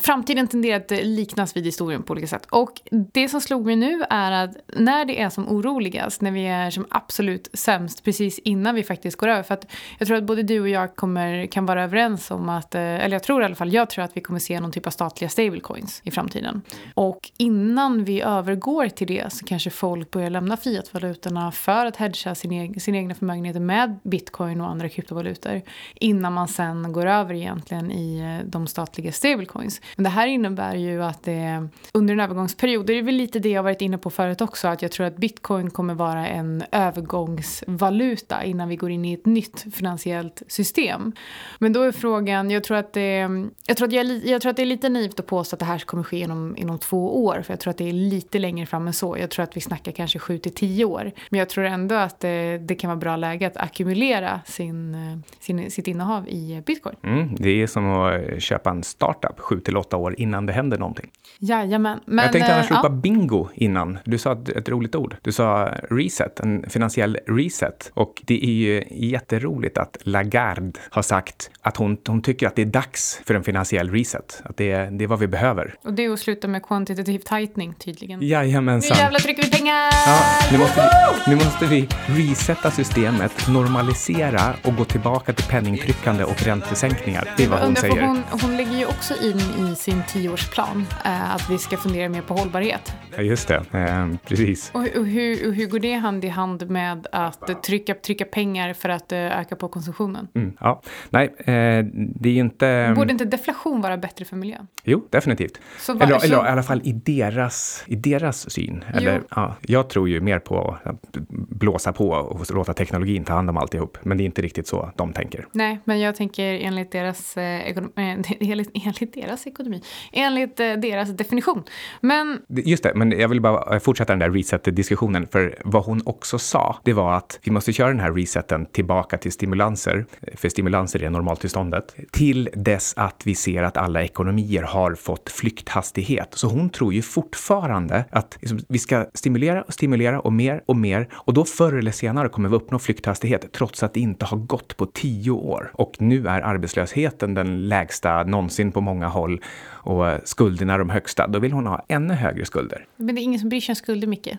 framtiden 0.00 0.48
tenderar 0.48 0.76
att 0.76 0.90
liknas 0.90 1.56
vid 1.56 1.64
historien 1.64 2.02
på 2.02 2.12
olika 2.12 2.26
sätt. 2.26 2.46
Och 2.50 2.80
det 2.90 3.28
som 3.28 3.40
slog 3.40 3.66
mig 3.66 3.76
nu 3.76 4.04
är 4.10 4.32
att 4.32 4.56
när 4.76 5.04
det 5.04 5.20
är 5.20 5.28
som 5.28 5.48
oroligast, 5.48 6.20
när 6.20 6.30
vi 6.30 6.46
är 6.46 6.70
som 6.70 6.86
absolut 6.90 7.48
sämst 7.52 8.04
precis 8.04 8.38
innan 8.38 8.74
vi 8.74 8.82
faktiskt 8.82 9.16
går 9.16 9.28
över. 9.28 9.42
För 9.42 9.54
att 9.54 9.66
jag 9.98 10.08
tror 10.08 10.18
att 10.18 10.24
både 10.24 10.42
du 10.42 10.60
och 10.60 10.68
jag 10.68 10.96
kommer, 10.96 11.46
kan 11.46 11.66
vara 11.66 11.84
överens 11.84 12.30
om 12.30 12.48
att, 12.48 12.74
eh, 12.74 12.80
eller 12.80 13.12
jag 13.12 13.22
tror 13.22 13.42
i 13.42 13.44
alla 13.44 13.54
fall, 13.54 13.72
jag 13.72 13.90
tror 13.90 14.04
att 14.04 14.16
vi 14.16 14.20
kommer 14.20 14.40
se 14.40 14.60
någon 14.60 14.72
typ 14.72 14.86
av 14.86 14.90
statliga 14.90 15.28
stablecoins 15.28 16.00
i 16.04 16.10
framtiden. 16.10 16.62
Och 16.94 17.30
innan 17.36 18.04
vi 18.04 18.20
övergår 18.20 18.88
till 18.88 19.06
det 19.06 19.32
så 19.32 19.44
kanske 19.44 19.70
folk 19.70 20.10
börjar 20.10 20.30
lämna 20.30 20.56
fiatvalutorna 20.56 21.52
för 21.52 21.86
att 21.86 21.96
hedga 21.96 22.34
sin, 22.34 22.52
e 22.52 22.80
sin 22.80 22.94
egna 22.94 23.14
förmögenheter 23.14 23.60
med 23.60 23.98
bitcoin 24.02 24.60
och 24.60 24.68
andra 24.68 24.88
kryptovalutor. 24.88 25.62
Innan 25.94 26.32
man 26.32 26.48
sen 26.48 26.92
går 26.92 27.06
över 27.06 27.34
egentligen 27.34 27.92
i 27.92 28.18
eh, 28.18 28.46
de 28.48 28.66
statliga 28.66 29.12
stablecoins. 29.12 29.81
Men 29.96 30.04
det 30.04 30.10
här 30.10 30.26
innebär 30.26 30.74
ju 30.74 31.02
att 31.02 31.22
det 31.22 31.68
under 31.92 32.14
en 32.14 32.20
övergångsperiod, 32.20 32.86
det 32.86 32.92
är 32.92 33.02
väl 33.02 33.14
lite 33.14 33.38
det 33.38 33.48
jag 33.48 33.62
varit 33.62 33.80
inne 33.80 33.98
på 33.98 34.10
förut 34.10 34.40
också, 34.40 34.68
att 34.68 34.82
jag 34.82 34.90
tror 34.90 35.06
att 35.06 35.16
bitcoin 35.16 35.70
kommer 35.70 35.94
vara 35.94 36.28
en 36.28 36.64
övergångsvaluta 36.72 38.44
innan 38.44 38.68
vi 38.68 38.76
går 38.76 38.90
in 38.90 39.04
i 39.04 39.12
ett 39.12 39.26
nytt 39.26 39.66
finansiellt 39.74 40.42
system. 40.48 41.12
Men 41.58 41.72
då 41.72 41.82
är 41.82 41.92
frågan, 41.92 42.50
jag 42.50 42.64
tror 42.64 42.76
att 42.76 42.92
det, 42.92 43.28
jag 43.66 43.76
tror 43.76 43.88
att, 43.88 43.94
jag, 43.94 44.06
jag 44.06 44.42
tror 44.42 44.50
att 44.50 44.56
det 44.56 44.62
är 44.62 44.66
lite 44.66 44.88
naivt 44.88 45.20
att 45.20 45.26
påstå 45.26 45.54
att 45.54 45.60
det 45.60 45.64
här 45.66 45.78
kommer 45.78 46.02
ske 46.02 46.18
inom, 46.18 46.56
inom 46.56 46.78
två 46.78 47.24
år, 47.24 47.42
för 47.42 47.52
jag 47.52 47.60
tror 47.60 47.70
att 47.70 47.78
det 47.78 47.88
är 47.88 47.92
lite 47.92 48.38
längre 48.38 48.66
fram 48.66 48.86
än 48.86 48.92
så. 48.92 49.16
Jag 49.18 49.30
tror 49.30 49.42
att 49.42 49.56
vi 49.56 49.60
snackar 49.60 49.92
kanske 49.92 50.18
sju 50.18 50.38
till 50.38 50.54
tio 50.54 50.84
år. 50.84 51.12
Men 51.30 51.38
jag 51.38 51.48
tror 51.48 51.64
ändå 51.64 51.94
att 51.94 52.20
det, 52.20 52.58
det 52.58 52.74
kan 52.74 52.88
vara 52.88 52.98
bra 52.98 53.16
läge 53.16 53.46
att 53.46 53.56
ackumulera 53.56 54.40
sin, 54.46 54.96
sin, 55.40 55.70
sitt 55.70 55.88
innehav 55.88 56.28
i 56.28 56.62
bitcoin. 56.66 56.96
Mm, 57.02 57.34
det 57.34 57.62
är 57.62 57.66
som 57.66 57.90
att 57.90 58.42
köpa 58.42 58.70
en 58.70 58.82
startup, 58.82 59.40
sju 59.40 59.60
till 59.72 59.76
åtta 59.76 59.96
år 59.96 60.14
innan 60.18 60.46
det 60.46 60.52
händer 60.52 60.78
någonting. 60.78 61.10
Jajamän. 61.38 62.00
Men, 62.04 62.24
jag 62.24 62.32
tänkte 62.32 62.54
annars 62.54 62.70
äh, 62.70 62.76
ropa 62.76 62.88
ja. 62.88 62.94
bingo 62.94 63.48
innan. 63.54 63.98
Du 64.04 64.18
sa 64.18 64.32
ett, 64.32 64.48
ett, 64.48 64.68
roligt 64.68 64.94
ord. 64.94 65.16
Du 65.22 65.32
sa 65.32 65.68
reset, 65.90 66.40
en 66.40 66.70
finansiell 66.70 67.18
reset. 67.26 67.90
Och 67.94 68.22
det 68.24 68.44
är 68.44 68.52
ju 68.52 68.84
jätteroligt 68.90 69.78
att 69.78 69.96
Lagarde 70.02 70.72
har 70.90 71.02
sagt 71.02 71.50
att 71.60 71.76
hon, 71.76 71.96
hon 72.06 72.22
tycker 72.22 72.46
att 72.46 72.56
det 72.56 72.62
är 72.62 72.66
dags 72.66 73.20
för 73.24 73.34
en 73.34 73.44
finansiell 73.44 73.90
reset. 73.90 74.42
Att 74.44 74.56
det, 74.56 74.88
det 74.98 75.04
är 75.04 75.08
vad 75.08 75.18
vi 75.18 75.26
behöver. 75.26 75.74
Och 75.84 75.92
det 75.92 76.04
är 76.04 76.12
att 76.12 76.20
sluta 76.20 76.48
med 76.48 76.62
quantitative 76.62 77.18
tightening 77.18 77.74
tydligen. 77.74 78.22
Jajamensan. 78.22 78.96
Nu 78.96 79.02
jävlar 79.02 79.20
trycker 79.20 79.42
vi 79.42 79.50
pengar! 79.50 79.90
Ja, 80.06 80.20
nu, 80.52 80.58
måste 80.58 80.80
vi, 80.80 81.30
nu 81.30 81.36
måste 81.36 81.66
vi 81.66 81.88
resetta 82.06 82.70
systemet, 82.70 83.48
normalisera 83.48 84.54
och 84.64 84.76
gå 84.76 84.84
tillbaka 84.84 85.32
till 85.32 85.44
penningtryckande 85.44 86.24
och 86.24 86.42
räntesänkningar. 86.42 87.34
Det 87.36 87.44
är 87.44 87.48
vad 87.48 87.60
hon 87.60 87.76
säger. 87.76 88.06
Hon, 88.06 88.22
hon 88.42 88.56
lägger 88.56 88.78
ju 88.78 88.86
också 88.86 89.14
in 89.22 89.40
i 89.68 89.74
sin 89.74 90.02
tioårsplan 90.08 90.86
eh, 91.04 91.34
att 91.34 91.50
vi 91.50 91.58
ska 91.58 91.76
fundera 91.76 92.08
mer 92.08 92.22
på 92.22 92.34
hållbarhet. 92.34 92.92
Ja, 93.16 93.22
just 93.22 93.48
det. 93.48 93.64
Eh, 93.72 94.08
precis. 94.28 94.70
Och, 94.74 94.80
och, 94.80 95.06
hur, 95.06 95.48
och 95.48 95.54
hur 95.54 95.66
går 95.66 95.78
det 95.78 95.92
hand 95.92 96.24
i 96.24 96.28
hand 96.28 96.70
med 96.70 97.06
att 97.12 97.62
trycka, 97.62 97.94
trycka 97.94 98.24
pengar 98.24 98.72
för 98.72 98.88
att 98.88 99.12
eh, 99.12 99.40
öka 99.40 99.56
på 99.56 99.68
konsumtionen? 99.68 100.28
Mm, 100.34 100.52
ja. 100.60 100.82
Nej, 101.10 101.34
eh, 101.38 101.84
det 101.94 102.28
är 102.28 102.36
inte... 102.36 102.92
Borde 102.96 103.12
inte 103.12 103.24
deflation 103.24 103.80
vara 103.80 103.96
bättre 103.96 104.24
för 104.24 104.36
miljön? 104.36 104.66
Jo, 104.84 105.06
definitivt. 105.10 105.60
Så 105.78 105.94
var, 105.94 106.06
eller, 106.06 106.18
så... 106.18 106.24
eller 106.24 106.46
i 106.46 106.48
alla 106.48 106.62
fall 106.62 106.80
i 106.84 106.92
deras, 106.92 107.84
i 107.86 107.96
deras 107.96 108.50
syn. 108.50 108.84
Eller, 108.94 109.22
ja, 109.30 109.56
jag 109.62 109.88
tror 109.88 110.08
ju 110.08 110.20
mer 110.20 110.38
på 110.38 110.78
att 110.84 111.16
blåsa 111.48 111.92
på 111.92 112.08
och 112.08 112.54
låta 112.54 112.74
teknologin 112.74 113.24
ta 113.24 113.34
hand 113.34 113.50
om 113.50 113.56
alltihop. 113.56 113.98
Men 114.02 114.18
det 114.18 114.22
är 114.22 114.26
inte 114.26 114.42
riktigt 114.42 114.66
så 114.66 114.92
de 114.96 115.12
tänker. 115.12 115.46
Nej, 115.52 115.78
men 115.84 116.00
jag 116.00 116.16
tänker 116.16 116.54
enligt 116.54 116.92
deras, 116.92 117.36
eh, 117.36 117.68
ekonomi, 117.68 117.92
enligt, 118.40 118.70
enligt 118.74 119.14
deras 119.14 119.46
ekonomi, 119.52 119.82
enligt 120.12 120.60
eh, 120.60 120.72
deras 120.72 121.08
definition. 121.08 121.62
Men... 122.00 122.42
Just 122.48 122.82
det, 122.82 122.92
men 122.94 123.10
jag 123.10 123.28
vill 123.28 123.40
bara 123.40 123.74
eh, 123.74 123.80
fortsätta 123.80 124.12
den 124.12 124.18
där 124.18 124.30
reset-diskussionen. 124.30 125.26
För 125.32 125.58
vad 125.64 125.84
hon 125.84 126.02
också 126.06 126.38
sa, 126.38 126.76
det 126.84 126.92
var 126.92 127.14
att 127.14 127.38
vi 127.42 127.50
måste 127.50 127.72
köra 127.72 127.88
den 127.88 128.00
här 128.00 128.12
reseten 128.12 128.66
tillbaka 128.66 129.18
till 129.18 129.32
stimulanser, 129.32 130.06
eh, 130.20 130.36
för 130.36 130.48
stimulanser 130.48 131.02
är 131.02 131.10
normaltillståndet, 131.10 131.94
till 132.10 132.48
dess 132.54 132.94
att 132.96 133.22
vi 133.24 133.34
ser 133.34 133.62
att 133.62 133.76
alla 133.76 134.02
ekonomier 134.02 134.62
har 134.62 134.94
fått 134.94 135.30
flykthastighet. 135.30 136.28
Så 136.34 136.48
hon 136.48 136.70
tror 136.70 136.94
ju 136.94 137.02
fortfarande 137.02 138.04
att 138.10 138.38
liksom, 138.40 138.60
vi 138.68 138.78
ska 138.78 139.06
stimulera 139.14 139.62
och 139.62 139.74
stimulera 139.74 140.20
och 140.20 140.32
mer 140.32 140.62
och 140.66 140.76
mer 140.76 141.08
och 141.12 141.34
då 141.34 141.44
förr 141.44 141.72
eller 141.72 141.90
senare 141.90 142.28
kommer 142.28 142.48
vi 142.48 142.56
uppnå 142.56 142.78
flykthastighet 142.78 143.52
trots 143.52 143.82
att 143.82 143.94
det 143.94 144.00
inte 144.00 144.24
har 144.24 144.38
gått 144.38 144.76
på 144.76 144.86
tio 144.86 145.30
år. 145.30 145.70
Och 145.74 145.96
nu 145.98 146.28
är 146.28 146.40
arbetslösheten 146.40 147.34
den 147.34 147.68
lägsta 147.68 148.22
någonsin 148.22 148.72
på 148.72 148.80
många 148.80 149.08
håll 149.08 149.40
och 149.84 150.04
skulderna 150.24 150.78
de 150.78 150.90
högsta. 150.90 151.26
Då 151.26 151.38
vill 151.38 151.52
hon 151.52 151.66
ha 151.66 151.84
ännu 151.88 152.14
högre 152.14 152.44
skulder. 152.44 152.86
Men 152.96 153.14
det 153.14 153.20
är 153.20 153.22
ingen 153.22 153.40
som 153.40 153.48
bryr 153.48 153.60
sig 153.60 153.72
om 153.72 153.76
skulder 153.76 154.06
mycket. 154.08 154.38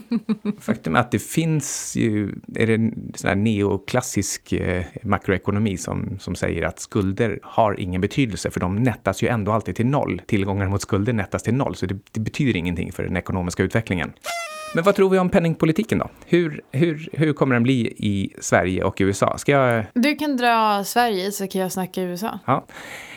Faktum 0.60 0.96
är 0.96 1.00
att 1.00 1.10
det 1.10 1.18
finns 1.18 1.96
ju, 1.96 2.34
är 2.54 2.66
det 2.66 2.92
sån 3.14 3.28
här 3.28 3.36
neoklassisk 3.36 4.52
eh, 4.52 4.84
makroekonomi 5.02 5.76
som, 5.76 6.18
som 6.20 6.34
säger 6.34 6.62
att 6.62 6.78
skulder 6.78 7.38
har 7.42 7.80
ingen 7.80 8.00
betydelse 8.00 8.50
för 8.50 8.60
de 8.60 8.76
nättas 8.76 9.22
ju 9.22 9.28
ändå 9.28 9.52
alltid 9.52 9.76
till 9.76 9.86
noll. 9.86 10.22
Tillgångar 10.26 10.68
mot 10.68 10.82
skulder 10.82 11.12
nättas 11.12 11.42
till 11.42 11.54
noll, 11.54 11.74
så 11.74 11.86
det, 11.86 11.98
det 12.12 12.20
betyder 12.20 12.56
ingenting 12.56 12.92
för 12.92 13.02
den 13.02 13.16
ekonomiska 13.16 13.62
utvecklingen. 13.62 14.12
Men 14.74 14.84
vad 14.84 14.94
tror 14.94 15.10
vi 15.10 15.18
om 15.18 15.30
penningpolitiken 15.30 15.98
då? 15.98 16.10
Hur, 16.26 16.60
hur, 16.72 17.08
hur 17.12 17.32
kommer 17.32 17.54
den 17.54 17.62
bli 17.62 17.94
i 17.96 18.34
Sverige 18.40 18.84
och 18.84 18.96
USA? 18.98 19.38
Ska 19.38 19.52
jag... 19.52 19.84
Du 19.94 20.16
kan 20.16 20.36
dra 20.36 20.84
Sverige 20.84 21.32
så 21.32 21.46
kan 21.46 21.60
jag 21.60 21.72
snacka 21.72 22.02
USA. 22.02 22.38
Ja. 22.46 22.66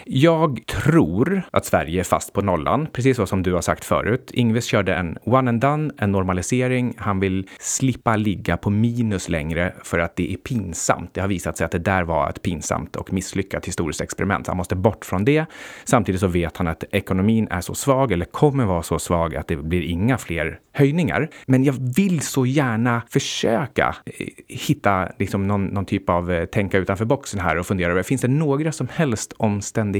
Jag 0.09 0.65
tror 0.65 1.41
att 1.51 1.65
Sverige 1.65 1.99
är 1.99 2.03
fast 2.03 2.33
på 2.33 2.41
nollan, 2.41 2.87
precis 2.91 3.17
så 3.17 3.25
som 3.25 3.43
du 3.43 3.53
har 3.53 3.61
sagt 3.61 3.85
förut. 3.85 4.31
Ingves 4.33 4.65
körde 4.65 4.95
en 4.95 5.17
one 5.23 5.49
and 5.49 5.61
done, 5.61 5.93
en 5.97 6.11
normalisering. 6.11 6.93
Han 6.97 7.19
vill 7.19 7.47
slippa 7.59 8.15
ligga 8.15 8.57
på 8.57 8.69
minus 8.69 9.29
längre 9.29 9.73
för 9.83 9.99
att 9.99 10.15
det 10.15 10.33
är 10.33 10.37
pinsamt. 10.37 11.13
Det 11.13 11.21
har 11.21 11.27
visat 11.27 11.57
sig 11.57 11.65
att 11.65 11.71
det 11.71 11.79
där 11.79 12.03
var 12.03 12.29
ett 12.29 12.41
pinsamt 12.41 12.95
och 12.95 13.13
misslyckat 13.13 13.65
historiskt 13.67 14.01
experiment. 14.01 14.47
Han 14.47 14.57
måste 14.57 14.75
bort 14.75 15.05
från 15.05 15.25
det. 15.25 15.45
Samtidigt 15.83 16.21
så 16.21 16.27
vet 16.27 16.57
han 16.57 16.67
att 16.67 16.83
ekonomin 16.91 17.47
är 17.51 17.61
så 17.61 17.75
svag, 17.75 18.11
eller 18.11 18.25
kommer 18.25 18.65
vara 18.65 18.83
så 18.83 18.99
svag, 18.99 19.35
att 19.35 19.47
det 19.47 19.55
blir 19.55 19.81
inga 19.81 20.17
fler 20.17 20.59
höjningar. 20.73 21.29
Men 21.45 21.63
jag 21.63 21.73
vill 21.95 22.21
så 22.21 22.45
gärna 22.45 23.01
försöka 23.09 23.95
eh, 24.05 24.27
hitta 24.47 25.09
liksom 25.19 25.47
någon, 25.47 25.65
någon 25.65 25.85
typ 25.85 26.09
av 26.09 26.31
eh, 26.31 26.45
tänka 26.45 26.77
utanför 26.77 27.05
boxen 27.05 27.39
här 27.39 27.57
och 27.57 27.67
fundera 27.67 27.91
över, 27.91 28.03
finns 28.03 28.21
det 28.21 28.27
några 28.27 28.71
som 28.71 28.87
helst 28.91 29.33
omständigheter 29.37 29.96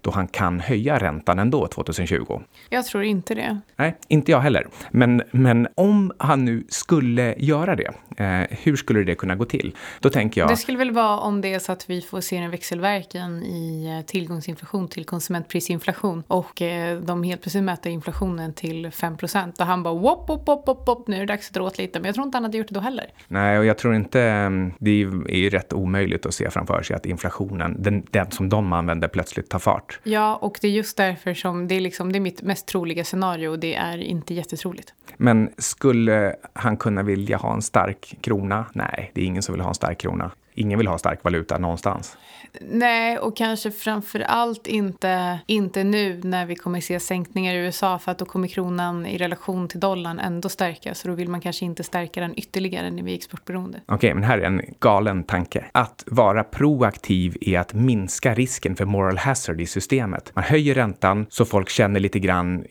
då 0.00 0.10
han 0.10 0.28
kan 0.28 0.60
höja 0.60 0.98
räntan 0.98 1.38
ändå 1.38 1.66
2020? 1.66 2.40
Jag 2.68 2.86
tror 2.86 3.04
inte 3.04 3.34
det. 3.34 3.60
Nej, 3.76 3.96
inte 4.08 4.30
jag 4.30 4.40
heller. 4.40 4.66
Men, 4.90 5.22
men 5.30 5.68
om 5.74 6.12
han 6.18 6.44
nu 6.44 6.64
skulle 6.68 7.34
göra 7.38 7.76
det, 7.76 7.90
eh, 8.16 8.58
hur 8.62 8.76
skulle 8.76 9.04
det 9.04 9.14
kunna 9.14 9.36
gå 9.36 9.44
till? 9.44 9.76
Då 10.00 10.10
tänker 10.10 10.40
jag... 10.40 10.50
Det 10.50 10.56
skulle 10.56 10.78
väl 10.78 10.90
vara 10.90 11.18
om 11.18 11.40
det 11.40 11.54
är 11.54 11.58
så 11.58 11.72
att 11.72 11.90
vi 11.90 12.00
får 12.00 12.20
se 12.20 12.36
en 12.36 12.50
växelverkan 12.50 13.42
i 13.42 13.96
eh, 13.98 14.06
tillgångsinflation 14.06 14.88
till 14.88 15.04
konsumentprisinflation 15.04 16.22
och 16.28 16.62
eh, 16.62 16.98
de 17.00 17.22
helt 17.22 17.42
plötsligt 17.42 17.64
mäter 17.64 17.92
inflationen 17.92 18.54
till 18.54 18.90
5 18.90 19.16
procent 19.16 19.60
och 19.60 19.66
han 19.66 19.82
bara 19.82 19.94
wop, 19.94 20.28
wop, 20.28 20.48
wop, 20.48 20.68
wop, 20.68 20.88
wop, 20.88 21.08
nu 21.08 21.16
är 21.16 21.20
det 21.20 21.26
dags 21.26 21.48
att 21.48 21.54
dra 21.54 21.62
åt 21.64 21.78
lite. 21.78 22.00
Men 22.00 22.06
jag 22.06 22.14
tror 22.14 22.26
inte 22.26 22.36
han 22.36 22.44
hade 22.44 22.58
gjort 22.58 22.68
det 22.68 22.74
då 22.74 22.80
heller. 22.80 23.06
Nej, 23.28 23.58
och 23.58 23.64
jag 23.64 23.78
tror 23.78 23.94
inte, 23.94 24.22
mm, 24.22 24.72
det 24.78 24.90
är 24.90 25.36
ju 25.36 25.50
rätt 25.50 25.72
omöjligt 25.72 26.26
att 26.26 26.34
se 26.34 26.50
framför 26.50 26.82
sig 26.82 26.96
att 26.96 27.06
inflationen, 27.06 27.82
den, 27.82 28.06
den 28.10 28.30
som 28.30 28.48
de 28.48 28.72
använder, 28.72 29.08
plötsligt 29.08 29.27
tar 29.34 29.58
fart. 29.58 30.00
Ja, 30.02 30.36
och 30.36 30.58
det 30.60 30.68
är 30.68 30.72
just 30.72 30.96
därför 30.96 31.34
som 31.34 31.68
det 31.68 31.74
är, 31.74 31.80
liksom, 31.80 32.12
det 32.12 32.18
är 32.18 32.20
mitt 32.20 32.42
mest 32.42 32.66
troliga 32.66 33.04
scenario 33.04 33.48
och 33.48 33.58
det 33.58 33.74
är 33.74 33.98
inte 33.98 34.34
jättetroligt. 34.34 34.94
Men 35.16 35.50
skulle 35.58 36.36
han 36.52 36.76
kunna 36.76 37.02
vilja 37.02 37.36
ha 37.36 37.54
en 37.54 37.62
stark 37.62 38.16
krona? 38.20 38.66
Nej, 38.72 39.10
det 39.14 39.20
är 39.20 39.24
ingen 39.24 39.42
som 39.42 39.52
vill 39.52 39.62
ha 39.62 39.68
en 39.68 39.74
stark 39.74 39.98
krona 39.98 40.30
ingen 40.58 40.78
vill 40.78 40.86
ha 40.86 40.98
stark 40.98 41.24
valuta 41.24 41.58
någonstans. 41.58 42.16
Nej, 42.60 43.18
och 43.18 43.36
kanske 43.36 43.70
framför 43.70 44.20
allt 44.20 44.66
inte, 44.66 45.38
inte 45.46 45.84
nu 45.84 46.20
när 46.24 46.46
vi 46.46 46.56
kommer 46.56 46.80
se 46.80 47.00
sänkningar 47.00 47.54
i 47.54 47.56
USA 47.56 47.98
för 47.98 48.12
att 48.12 48.18
då 48.18 48.24
kommer 48.24 48.48
kronan 48.48 49.06
i 49.06 49.18
relation 49.18 49.68
till 49.68 49.80
dollarn 49.80 50.18
ändå 50.18 50.48
stärkas 50.48 50.98
så 50.98 51.08
då 51.08 51.14
vill 51.14 51.28
man 51.28 51.40
kanske 51.40 51.64
inte 51.64 51.84
stärka 51.84 52.20
den 52.20 52.38
ytterligare 52.38 52.90
när 52.90 53.02
vi 53.02 53.12
är 53.12 53.16
exportberoende. 53.16 53.80
Okej, 53.86 53.96
okay, 53.96 54.14
men 54.14 54.22
här 54.22 54.38
är 54.38 54.42
en 54.42 54.62
galen 54.80 55.24
tanke. 55.24 55.64
Att 55.72 56.04
vara 56.06 56.44
proaktiv 56.44 57.36
är 57.40 57.58
att 57.58 57.74
minska 57.74 58.34
risken 58.34 58.76
för 58.76 58.84
moral 58.84 59.18
hazard 59.18 59.60
i 59.60 59.66
systemet. 59.66 60.32
Man 60.34 60.44
höjer 60.44 60.74
räntan 60.74 61.26
så 61.30 61.44
folk 61.44 61.68
känner 61.68 62.00
lite 62.00 62.18
grann 62.18 62.58
eh, 62.58 62.64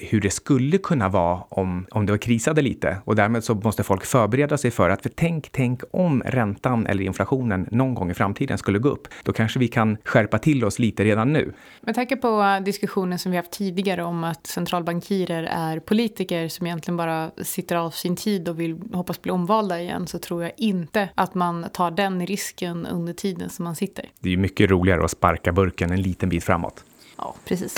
hur 0.00 0.20
det 0.20 0.30
skulle 0.30 0.78
kunna 0.78 1.08
vara 1.08 1.40
om, 1.48 1.86
om 1.90 2.06
det 2.06 2.12
var 2.12 2.18
krisade 2.18 2.62
lite 2.62 2.96
och 3.04 3.16
därmed 3.16 3.44
så 3.44 3.54
måste 3.54 3.82
folk 3.82 4.04
förbereda 4.04 4.58
sig 4.58 4.70
för 4.70 4.90
att 4.90 5.02
för 5.02 5.10
tänk, 5.14 5.48
tänk 5.52 5.80
om 5.90 6.22
räntan 6.26 6.86
eller 6.86 7.04
inflationen 7.04 7.24
inflationen 7.24 7.68
någon 7.70 7.94
gång 7.94 8.10
i 8.10 8.14
framtiden 8.14 8.58
skulle 8.58 8.78
gå 8.78 8.88
upp, 8.88 9.08
då 9.24 9.32
kanske 9.32 9.58
vi 9.58 9.68
kan 9.68 9.96
skärpa 10.04 10.38
till 10.38 10.64
oss 10.64 10.78
lite 10.78 11.04
redan 11.04 11.32
nu. 11.32 11.52
Med 11.80 11.94
tanke 11.94 12.16
på 12.16 12.60
diskussionen 12.64 13.18
som 13.18 13.30
vi 13.30 13.36
haft 13.36 13.50
tidigare 13.50 14.02
om 14.04 14.24
att 14.24 14.46
centralbankirer 14.46 15.42
är 15.42 15.80
politiker 15.80 16.48
som 16.48 16.66
egentligen 16.66 16.96
bara 16.96 17.30
sitter 17.42 17.76
av 17.76 17.90
sin 17.90 18.16
tid 18.16 18.48
och 18.48 18.60
vill 18.60 18.80
hoppas 18.92 19.22
bli 19.22 19.32
omvalda 19.32 19.80
igen 19.80 20.06
så 20.06 20.18
tror 20.18 20.42
jag 20.42 20.52
inte 20.56 21.08
att 21.14 21.34
man 21.34 21.66
tar 21.72 21.90
den 21.90 22.26
risken 22.26 22.86
under 22.86 23.12
tiden 23.12 23.50
som 23.50 23.64
man 23.64 23.76
sitter. 23.76 24.10
Det 24.20 24.28
är 24.28 24.30
ju 24.30 24.36
mycket 24.36 24.70
roligare 24.70 25.04
att 25.04 25.10
sparka 25.10 25.52
burken 25.52 25.90
en 25.90 26.02
liten 26.02 26.28
bit 26.28 26.44
framåt. 26.44 26.84
Ja, 27.16 27.34
precis. 27.44 27.74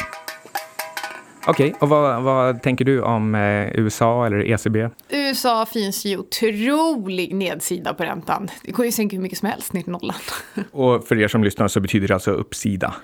Okej, 1.49 1.67
okay, 1.67 1.79
och 1.81 1.89
vad, 1.89 2.23
vad, 2.23 2.63
tänker 2.63 2.85
du 2.85 3.03
om 3.03 3.35
eh, 3.35 3.79
USA 3.79 4.27
eller 4.27 4.51
ECB? 4.51 4.89
USA 5.09 5.67
finns 5.67 6.05
ju 6.05 6.19
otrolig 6.19 7.35
nedsida 7.35 7.95
på 7.95 8.03
räntan. 8.03 8.49
Det 8.63 8.73
går 8.73 8.87
ju 8.87 8.93
sänka 8.93 9.17
hur 9.17 9.23
mycket 9.23 9.39
som 9.39 9.49
helst 9.49 9.73
ner 9.73 9.83
till 9.83 9.93
nollan. 9.93 10.17
Och 10.73 11.09
för 11.09 11.19
er 11.19 11.29
som 11.29 11.45
lyssnar 11.45 11.69
så 11.69 11.81
betyder 11.81 12.09
det 12.09 12.15
alltså 12.15 12.31
uppsida. 12.31 12.95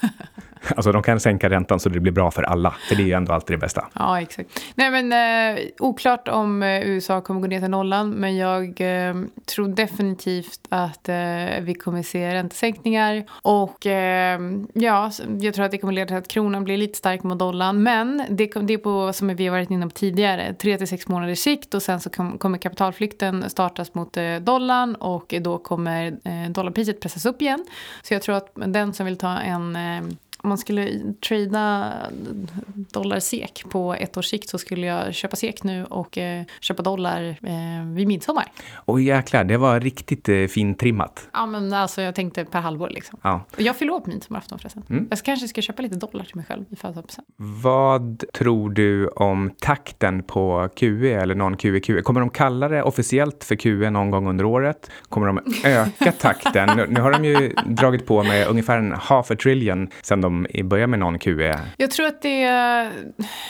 Alltså 0.76 0.92
de 0.92 1.02
kan 1.02 1.20
sänka 1.20 1.50
räntan 1.50 1.80
så 1.80 1.88
det 1.88 2.00
blir 2.00 2.12
bra 2.12 2.30
för 2.30 2.42
alla, 2.42 2.74
för 2.88 2.94
det 2.94 3.02
är 3.02 3.06
ju 3.06 3.12
ändå 3.12 3.32
alltid 3.32 3.54
det 3.54 3.60
bästa. 3.60 3.88
Ja, 3.92 4.20
exakt. 4.20 4.50
Nej, 4.74 4.90
men 4.90 5.12
eh, 5.56 5.64
oklart 5.78 6.28
om 6.28 6.62
eh, 6.62 6.88
USA 6.88 7.20
kommer 7.20 7.40
gå 7.40 7.46
ner 7.46 7.60
till 7.60 7.70
nollan, 7.70 8.10
men 8.10 8.36
jag 8.36 8.80
eh, 8.80 9.14
tror 9.46 9.68
definitivt 9.68 10.60
att 10.68 11.08
eh, 11.08 11.14
vi 11.60 11.74
kommer 11.74 12.02
se 12.02 12.34
räntesänkningar 12.34 13.24
och 13.42 13.86
eh, 13.86 14.40
ja, 14.72 15.10
jag 15.40 15.54
tror 15.54 15.64
att 15.64 15.70
det 15.70 15.78
kommer 15.78 15.92
leda 15.92 16.06
till 16.06 16.16
att 16.16 16.28
kronan 16.28 16.64
blir 16.64 16.76
lite 16.76 16.98
stark 16.98 17.22
mot 17.22 17.38
dollarn, 17.38 17.82
men 17.82 18.22
det, 18.30 18.52
det 18.62 18.74
är 18.74 18.78
på, 18.78 19.12
som 19.12 19.36
vi 19.36 19.46
har 19.46 19.52
varit 19.52 19.70
inne 19.70 19.86
på 19.86 19.92
tidigare, 19.92 20.54
tre 20.54 20.78
till 20.78 20.88
sex 20.88 21.08
månaders 21.08 21.38
sikt 21.38 21.74
och 21.74 21.82
sen 21.82 22.00
så 22.00 22.10
kom, 22.10 22.38
kommer 22.38 22.58
kapitalflykten 22.58 23.50
startas 23.50 23.94
mot 23.94 24.16
eh, 24.16 24.36
dollarn 24.36 24.94
och 24.94 25.34
då 25.40 25.58
kommer 25.58 26.06
eh, 26.24 26.50
dollarpriset 26.50 27.00
pressas 27.00 27.26
upp 27.26 27.42
igen. 27.42 27.66
Så 28.02 28.14
jag 28.14 28.22
tror 28.22 28.36
att 28.36 28.52
den 28.54 28.92
som 28.92 29.06
vill 29.06 29.18
ta 29.18 29.38
en 29.38 29.76
eh, 29.76 30.02
om 30.42 30.48
man 30.48 30.58
skulle 30.58 31.14
trada 31.28 31.92
dollar-SEK 32.92 33.64
på 33.70 33.94
ett 33.94 34.16
års 34.16 34.26
sikt 34.26 34.48
så 34.48 34.58
skulle 34.58 34.86
jag 34.86 35.14
köpa 35.14 35.36
SEK 35.36 35.62
nu 35.62 35.84
och 35.84 36.18
eh, 36.18 36.44
köpa 36.60 36.82
dollar 36.82 37.36
eh, 37.42 37.86
vid 37.94 38.08
midsommar. 38.08 38.44
Oj 38.86 39.04
jäklar, 39.04 39.44
det 39.44 39.56
var 39.56 39.80
riktigt 39.80 40.28
eh, 40.28 40.46
fintrimmat. 40.46 41.28
Ja 41.32 41.46
men 41.46 41.72
alltså 41.72 42.02
jag 42.02 42.14
tänkte 42.14 42.44
per 42.44 42.60
halvår 42.60 42.88
liksom. 42.88 43.18
Ja. 43.22 43.44
Jag 43.56 43.76
fyller 43.76 44.00
på 44.00 44.10
midsommarafton 44.10 44.58
förresten. 44.58 44.82
Mm. 44.90 45.06
Jag 45.10 45.18
kanske 45.18 45.48
ska 45.48 45.62
köpa 45.62 45.82
lite 45.82 45.96
dollar 45.96 46.24
till 46.24 46.36
mig 46.36 46.44
själv 46.44 46.64
i 46.70 46.76
födelsedagspresent. 46.76 47.28
Vad 47.36 48.24
tror 48.34 48.70
du 48.70 49.08
om 49.08 49.50
takten 49.60 50.22
på 50.22 50.68
QE 50.76 51.12
eller 51.12 51.34
någon 51.34 51.56
QE-QE? 51.56 52.02
Kommer 52.02 52.20
de 52.20 52.30
kalla 52.30 52.68
det 52.68 52.82
officiellt 52.82 53.44
för 53.44 53.56
QE 53.56 53.90
någon 53.90 54.10
gång 54.10 54.28
under 54.28 54.44
året? 54.44 54.90
Kommer 55.08 55.26
de 55.26 55.40
öka 55.64 56.12
takten? 56.12 56.68
nu, 56.76 56.86
nu 56.88 57.00
har 57.00 57.12
de 57.12 57.24
ju 57.24 57.52
dragit 57.66 58.06
på 58.06 58.22
med 58.22 58.46
ungefär 58.46 58.78
en 58.78 58.92
half 58.92 59.30
a 59.30 59.36
trillion 59.42 59.88
sen 60.02 60.20
de 60.20 60.37
de 60.50 60.62
börjar 60.62 60.86
med 60.86 60.98
någon 60.98 61.18
QE? 61.18 61.58
Jag 61.76 61.90
tror 61.90 62.06
att 62.06 62.22
det, 62.22 62.48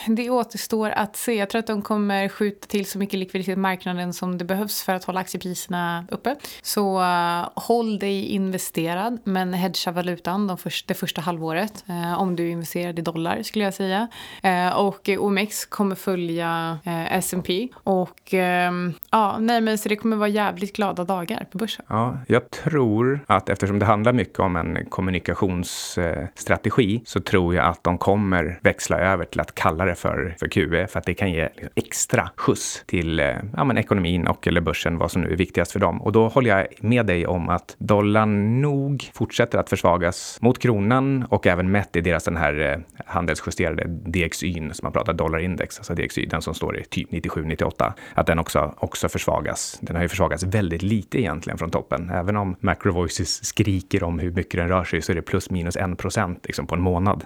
det 0.06 0.30
återstår 0.30 0.90
att 0.90 1.16
se. 1.16 1.34
Jag 1.34 1.50
tror 1.50 1.58
att 1.58 1.66
de 1.66 1.82
kommer 1.82 2.28
skjuta 2.28 2.66
till 2.66 2.86
så 2.86 2.98
mycket 2.98 3.18
likviditet 3.18 3.56
i 3.56 3.60
marknaden 3.60 4.12
som 4.12 4.38
det 4.38 4.44
behövs 4.44 4.82
för 4.82 4.94
att 4.94 5.04
hålla 5.04 5.20
aktiepriserna 5.20 6.06
uppe. 6.10 6.36
Så 6.62 7.00
uh, 7.00 7.48
håll 7.54 7.98
dig 7.98 8.24
investerad, 8.26 9.20
men 9.24 9.54
hedga 9.54 9.92
valutan 9.92 10.46
de 10.46 10.58
först, 10.58 10.88
det 10.88 10.94
första 10.94 11.20
halvåret. 11.20 11.84
Uh, 11.88 12.20
om 12.20 12.36
du 12.36 12.48
investerar 12.48 12.98
i 12.98 13.02
dollar 13.02 13.42
skulle 13.42 13.64
jag 13.64 13.74
säga. 13.74 14.08
Uh, 14.44 14.68
och 14.78 15.08
OMX 15.18 15.66
kommer 15.66 15.94
följa 15.94 16.78
uh, 16.86 17.12
S&P 17.12 17.68
och 17.74 18.32
um, 18.68 18.94
ja, 19.10 19.36
nej 19.38 19.60
men 19.60 19.78
så 19.78 19.88
det 19.88 19.96
kommer 19.96 20.16
vara 20.16 20.28
jävligt 20.28 20.76
glada 20.76 21.04
dagar 21.04 21.46
på 21.52 21.58
börsen. 21.58 21.84
Ja, 21.88 22.18
jag 22.26 22.50
tror 22.50 23.20
att 23.26 23.48
eftersom 23.48 23.78
det 23.78 23.86
handlar 23.86 24.12
mycket 24.12 24.38
om 24.38 24.56
en 24.56 24.86
kommunikationsstrategi 24.90 26.67
så 27.04 27.20
tror 27.20 27.54
jag 27.54 27.66
att 27.66 27.84
de 27.84 27.98
kommer 27.98 28.58
växla 28.62 28.98
över 28.98 29.24
till 29.24 29.40
att 29.40 29.54
kalla 29.54 29.84
det 29.84 29.94
för, 29.94 30.36
för 30.38 30.48
QE 30.48 30.86
för 30.86 30.98
att 30.98 31.06
det 31.06 31.14
kan 31.14 31.30
ge 31.30 31.48
liksom 31.54 31.68
extra 31.74 32.30
skjuts 32.36 32.84
till 32.86 33.20
eh, 33.20 33.36
ja, 33.56 33.64
men 33.64 33.78
ekonomin 33.78 34.26
och 34.26 34.46
eller 34.46 34.60
börsen, 34.60 34.98
vad 34.98 35.10
som 35.10 35.22
nu 35.22 35.32
är 35.32 35.36
viktigast 35.36 35.72
för 35.72 35.80
dem. 35.80 36.02
Och 36.02 36.12
då 36.12 36.28
håller 36.28 36.50
jag 36.50 36.66
med 36.80 37.06
dig 37.06 37.26
om 37.26 37.48
att 37.48 37.76
dollarn 37.78 38.60
nog 38.60 39.10
fortsätter 39.14 39.58
att 39.58 39.70
försvagas 39.70 40.38
mot 40.40 40.58
kronan 40.58 41.24
och 41.30 41.46
även 41.46 41.70
mätt 41.70 41.96
i 41.96 42.00
deras 42.00 42.24
den 42.24 42.36
här 42.36 42.72
eh, 42.72 43.04
handelsjusterade 43.06 43.84
DXY 43.86 44.54
som 44.72 44.80
man 44.82 44.92
pratar 44.92 45.12
dollarindex, 45.12 45.78
alltså 45.78 45.94
DXY, 45.94 46.26
den 46.26 46.42
som 46.42 46.54
står 46.54 46.78
i 46.78 46.84
typ 46.84 47.10
97-98, 47.10 47.92
att 48.14 48.26
den 48.26 48.38
också, 48.38 48.74
också 48.76 49.08
försvagas. 49.08 49.78
Den 49.80 49.96
har 49.96 50.02
ju 50.02 50.08
försvagats 50.08 50.44
väldigt 50.44 50.82
lite 50.82 51.20
egentligen 51.20 51.58
från 51.58 51.70
toppen. 51.70 52.10
Även 52.10 52.36
om 52.36 52.56
Macro 52.60 52.92
Voices 52.92 53.44
skriker 53.44 54.02
om 54.02 54.18
hur 54.18 54.30
mycket 54.30 54.60
den 54.60 54.68
rör 54.68 54.84
sig 54.84 55.02
så 55.02 55.12
är 55.12 55.16
det 55.16 55.22
plus 55.22 55.50
minus 55.50 55.76
en 55.76 55.96
procent 55.96 56.46
liksom 56.46 56.57
liksom 56.58 56.66
på 56.66 56.74
en 56.74 56.80
månad. 56.80 57.24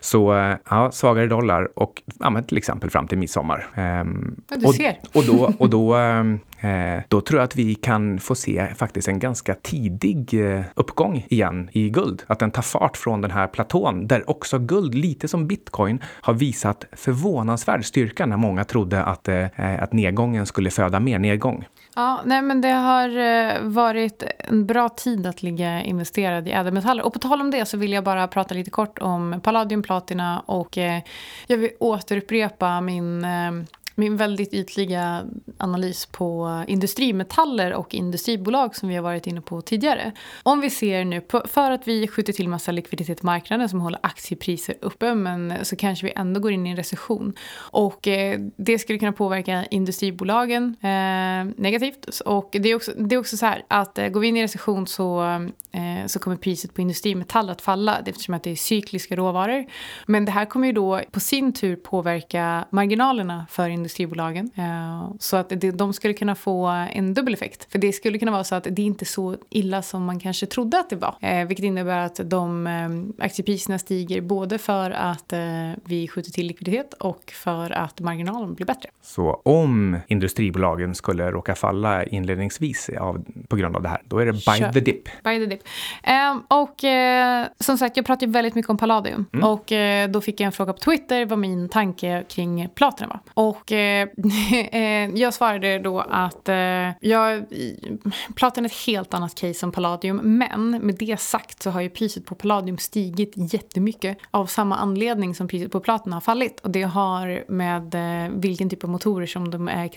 Så 0.00 0.34
eh, 0.34 0.56
ja, 0.70 0.90
svagare 0.92 1.26
dollar 1.26 1.78
och 1.78 2.02
ja, 2.18 2.42
till 2.48 2.58
exempel 2.58 2.90
fram 2.90 3.08
till 3.08 3.18
midsommar. 3.18 3.66
Ehm, 3.74 4.36
ja, 4.50 4.56
du 4.56 4.66
ser. 4.72 4.98
Och, 5.12 5.16
och 5.16 5.24
då, 5.24 5.52
och 5.58 5.70
då 5.70 5.94
ehm, 5.94 6.40
Eh, 6.62 7.02
då 7.08 7.20
tror 7.20 7.40
jag 7.40 7.44
att 7.44 7.56
vi 7.56 7.74
kan 7.74 8.18
få 8.18 8.34
se 8.34 8.66
faktiskt 8.76 9.08
en 9.08 9.18
ganska 9.18 9.54
tidig 9.54 10.34
eh, 10.34 10.64
uppgång 10.74 11.26
igen 11.28 11.68
i 11.72 11.90
guld. 11.90 12.22
Att 12.26 12.38
den 12.38 12.50
tar 12.50 12.62
fart 12.62 12.96
från 12.96 13.20
den 13.20 13.30
här 13.30 13.46
platån 13.46 14.06
där 14.06 14.30
också 14.30 14.58
guld, 14.58 14.94
lite 14.94 15.28
som 15.28 15.46
bitcoin, 15.46 16.02
har 16.04 16.34
visat 16.34 16.84
förvånansvärd 16.92 17.84
styrka 17.84 18.26
när 18.26 18.36
många 18.36 18.64
trodde 18.64 19.02
att, 19.02 19.28
eh, 19.28 19.46
att 19.56 19.92
nedgången 19.92 20.46
skulle 20.46 20.70
föda 20.70 21.00
mer 21.00 21.18
nedgång. 21.18 21.64
Ja, 21.94 22.20
nej 22.24 22.42
men 22.42 22.60
det 22.60 22.68
har 22.68 23.18
eh, 23.18 23.60
varit 23.60 24.22
en 24.38 24.66
bra 24.66 24.88
tid 24.88 25.26
att 25.26 25.42
ligga 25.42 25.82
investerad 25.82 26.48
i 26.48 26.50
ädelmetaller. 26.50 27.06
Och 27.06 27.12
på 27.12 27.18
tal 27.18 27.40
om 27.40 27.50
det 27.50 27.66
så 27.66 27.76
vill 27.76 27.92
jag 27.92 28.04
bara 28.04 28.28
prata 28.28 28.54
lite 28.54 28.70
kort 28.70 28.98
om 28.98 29.40
palladium, 29.42 29.82
platina 29.82 30.40
och 30.46 30.78
eh, 30.78 31.02
jag 31.46 31.56
vill 31.56 31.70
återupprepa 31.78 32.80
min 32.80 33.24
eh, 33.24 33.52
min 33.94 34.16
väldigt 34.16 34.54
ytliga 34.54 35.24
analys 35.58 36.06
på 36.06 36.64
industrimetaller 36.66 37.72
och 37.74 37.94
industribolag 37.94 38.76
som 38.76 38.88
vi 38.88 38.94
har 38.94 39.02
varit 39.02 39.26
inne 39.26 39.40
på 39.40 39.60
tidigare. 39.60 40.12
Om 40.42 40.60
vi 40.60 40.70
ser 40.70 41.04
nu, 41.04 41.20
på, 41.20 41.42
för 41.48 41.70
att 41.70 41.88
vi 41.88 42.08
skjuter 42.08 42.32
till 42.32 42.48
massa 42.48 42.72
likviditet 42.72 43.22
i 43.22 43.26
marknaden 43.26 43.68
som 43.68 43.80
håller 43.80 44.00
aktiepriser 44.02 44.74
uppe 44.80 45.14
men 45.14 45.54
så 45.62 45.76
kanske 45.76 46.06
vi 46.06 46.12
ändå 46.16 46.40
går 46.40 46.52
in 46.52 46.66
i 46.66 46.70
en 46.70 46.76
recession. 46.76 47.32
Och 47.54 48.08
eh, 48.08 48.40
det 48.56 48.78
skulle 48.78 48.98
kunna 48.98 49.12
påverka 49.12 49.64
industribolagen 49.70 50.76
eh, 50.80 51.62
negativt. 51.62 52.20
Och 52.20 52.48
det 52.52 52.68
är 52.68 52.74
också, 52.74 52.92
det 52.96 53.14
är 53.14 53.18
också 53.18 53.36
så 53.36 53.46
här 53.46 53.64
att 53.68 53.98
eh, 53.98 54.08
går 54.08 54.20
vi 54.20 54.26
in 54.26 54.36
i 54.36 54.40
en 54.40 54.44
recession 54.44 54.86
så, 54.86 55.22
eh, 55.72 56.06
så 56.06 56.18
kommer 56.18 56.36
priset 56.36 56.74
på 56.74 56.80
industrimetall 56.80 57.50
att 57.50 57.62
falla 57.62 57.98
eftersom 58.06 58.34
att 58.34 58.42
det 58.42 58.50
är 58.50 58.56
cykliska 58.56 59.16
råvaror. 59.16 59.66
Men 60.06 60.24
det 60.24 60.32
här 60.32 60.44
kommer 60.44 60.66
ju 60.66 60.72
då 60.72 61.00
på 61.10 61.20
sin 61.20 61.52
tur 61.52 61.76
påverka 61.76 62.64
marginalerna 62.70 63.46
för 63.50 63.68
industrin 63.68 63.91
industribolagen. 63.92 64.50
Eh, 64.54 65.10
så 65.18 65.36
att 65.36 65.52
de 65.74 65.92
skulle 65.92 66.14
kunna 66.14 66.34
få 66.34 66.66
en 66.66 67.14
dubbel 67.14 67.34
effekt. 67.34 67.72
För 67.72 67.78
det 67.78 67.92
skulle 67.92 68.18
kunna 68.18 68.32
vara 68.32 68.44
så 68.44 68.54
att 68.54 68.64
det 68.70 68.82
är 68.82 68.86
inte 68.86 69.04
så 69.04 69.36
illa 69.50 69.82
som 69.82 70.04
man 70.04 70.20
kanske 70.20 70.46
trodde 70.46 70.78
att 70.78 70.90
det 70.90 70.96
var. 70.96 71.14
Eh, 71.20 71.46
vilket 71.46 71.64
innebär 71.64 71.98
att 71.98 72.20
de 72.24 72.66
eh, 72.66 73.24
aktiepriserna 73.24 73.78
stiger 73.78 74.20
både 74.20 74.58
för 74.58 74.90
att 74.90 75.32
vi 75.84 76.08
skjuter 76.08 76.30
till 76.30 76.46
likviditet 76.46 76.94
och 76.94 77.32
för 77.34 77.70
att 77.70 78.00
marginalen 78.00 78.54
blir 78.54 78.66
bättre. 78.66 78.90
Så 79.02 79.40
om 79.44 79.98
industribolagen 80.08 80.94
skulle 80.94 81.30
råka 81.30 81.54
falla 81.54 82.04
inledningsvis 82.04 82.90
av, 83.00 83.24
på 83.48 83.56
grund 83.56 83.76
av 83.76 83.82
det 83.82 83.88
här, 83.88 84.02
då 84.04 84.18
är 84.18 84.26
det 84.26 84.32
buy 84.32 84.58
Kör. 84.58 84.72
the 84.72 84.80
dip. 84.80 85.08
Buy 85.24 85.38
the 85.38 85.46
dip. 85.46 85.62
och 86.48 86.84
som 87.64 87.78
sagt, 87.78 87.96
jag 87.96 88.06
pratar 88.06 88.26
ju 88.26 88.32
väldigt 88.32 88.54
mycket 88.54 88.70
om 88.70 88.76
palladium. 88.76 89.26
Mm. 89.32 89.48
Och 89.48 89.72
då 90.12 90.20
fick 90.20 90.40
jag 90.40 90.46
en 90.46 90.52
fråga 90.52 90.72
på 90.72 90.78
Twitter 90.78 91.26
vad 91.26 91.38
min 91.38 91.68
tanke 91.68 92.24
kring 92.28 92.68
platina 92.74 93.20
var. 93.34 93.48
Och 93.48 93.71
jag 95.14 95.34
svarade 95.34 95.78
då 95.78 96.00
att 96.00 96.48
eh, 96.48 96.56
jag, 97.00 97.44
Platin 98.34 98.64
är 98.64 98.68
ett 98.68 98.86
helt 98.86 99.14
annat 99.14 99.34
case 99.34 99.66
än 99.66 99.72
Palladium. 99.72 100.16
Men 100.16 100.70
med 100.70 100.94
det 100.94 101.20
sagt 101.20 101.62
så 101.62 101.70
har 101.70 101.80
ju 101.80 101.90
priset 101.90 102.26
på 102.26 102.34
Palladium 102.34 102.78
stigit 102.78 103.32
jättemycket 103.54 104.18
av 104.30 104.46
samma 104.46 104.76
anledning 104.76 105.34
som 105.34 105.48
priset 105.48 105.72
på 105.72 105.80
Platin 105.80 106.12
har 106.12 106.20
fallit. 106.20 106.60
Och 106.60 106.70
det 106.70 106.82
har 106.82 107.44
med 107.48 107.94
vilken 108.42 108.70
typ 108.70 108.84
av 108.84 108.90
motorer 108.90 109.26
som 109.26 109.50
de 109.50 109.68
är 109.68 109.88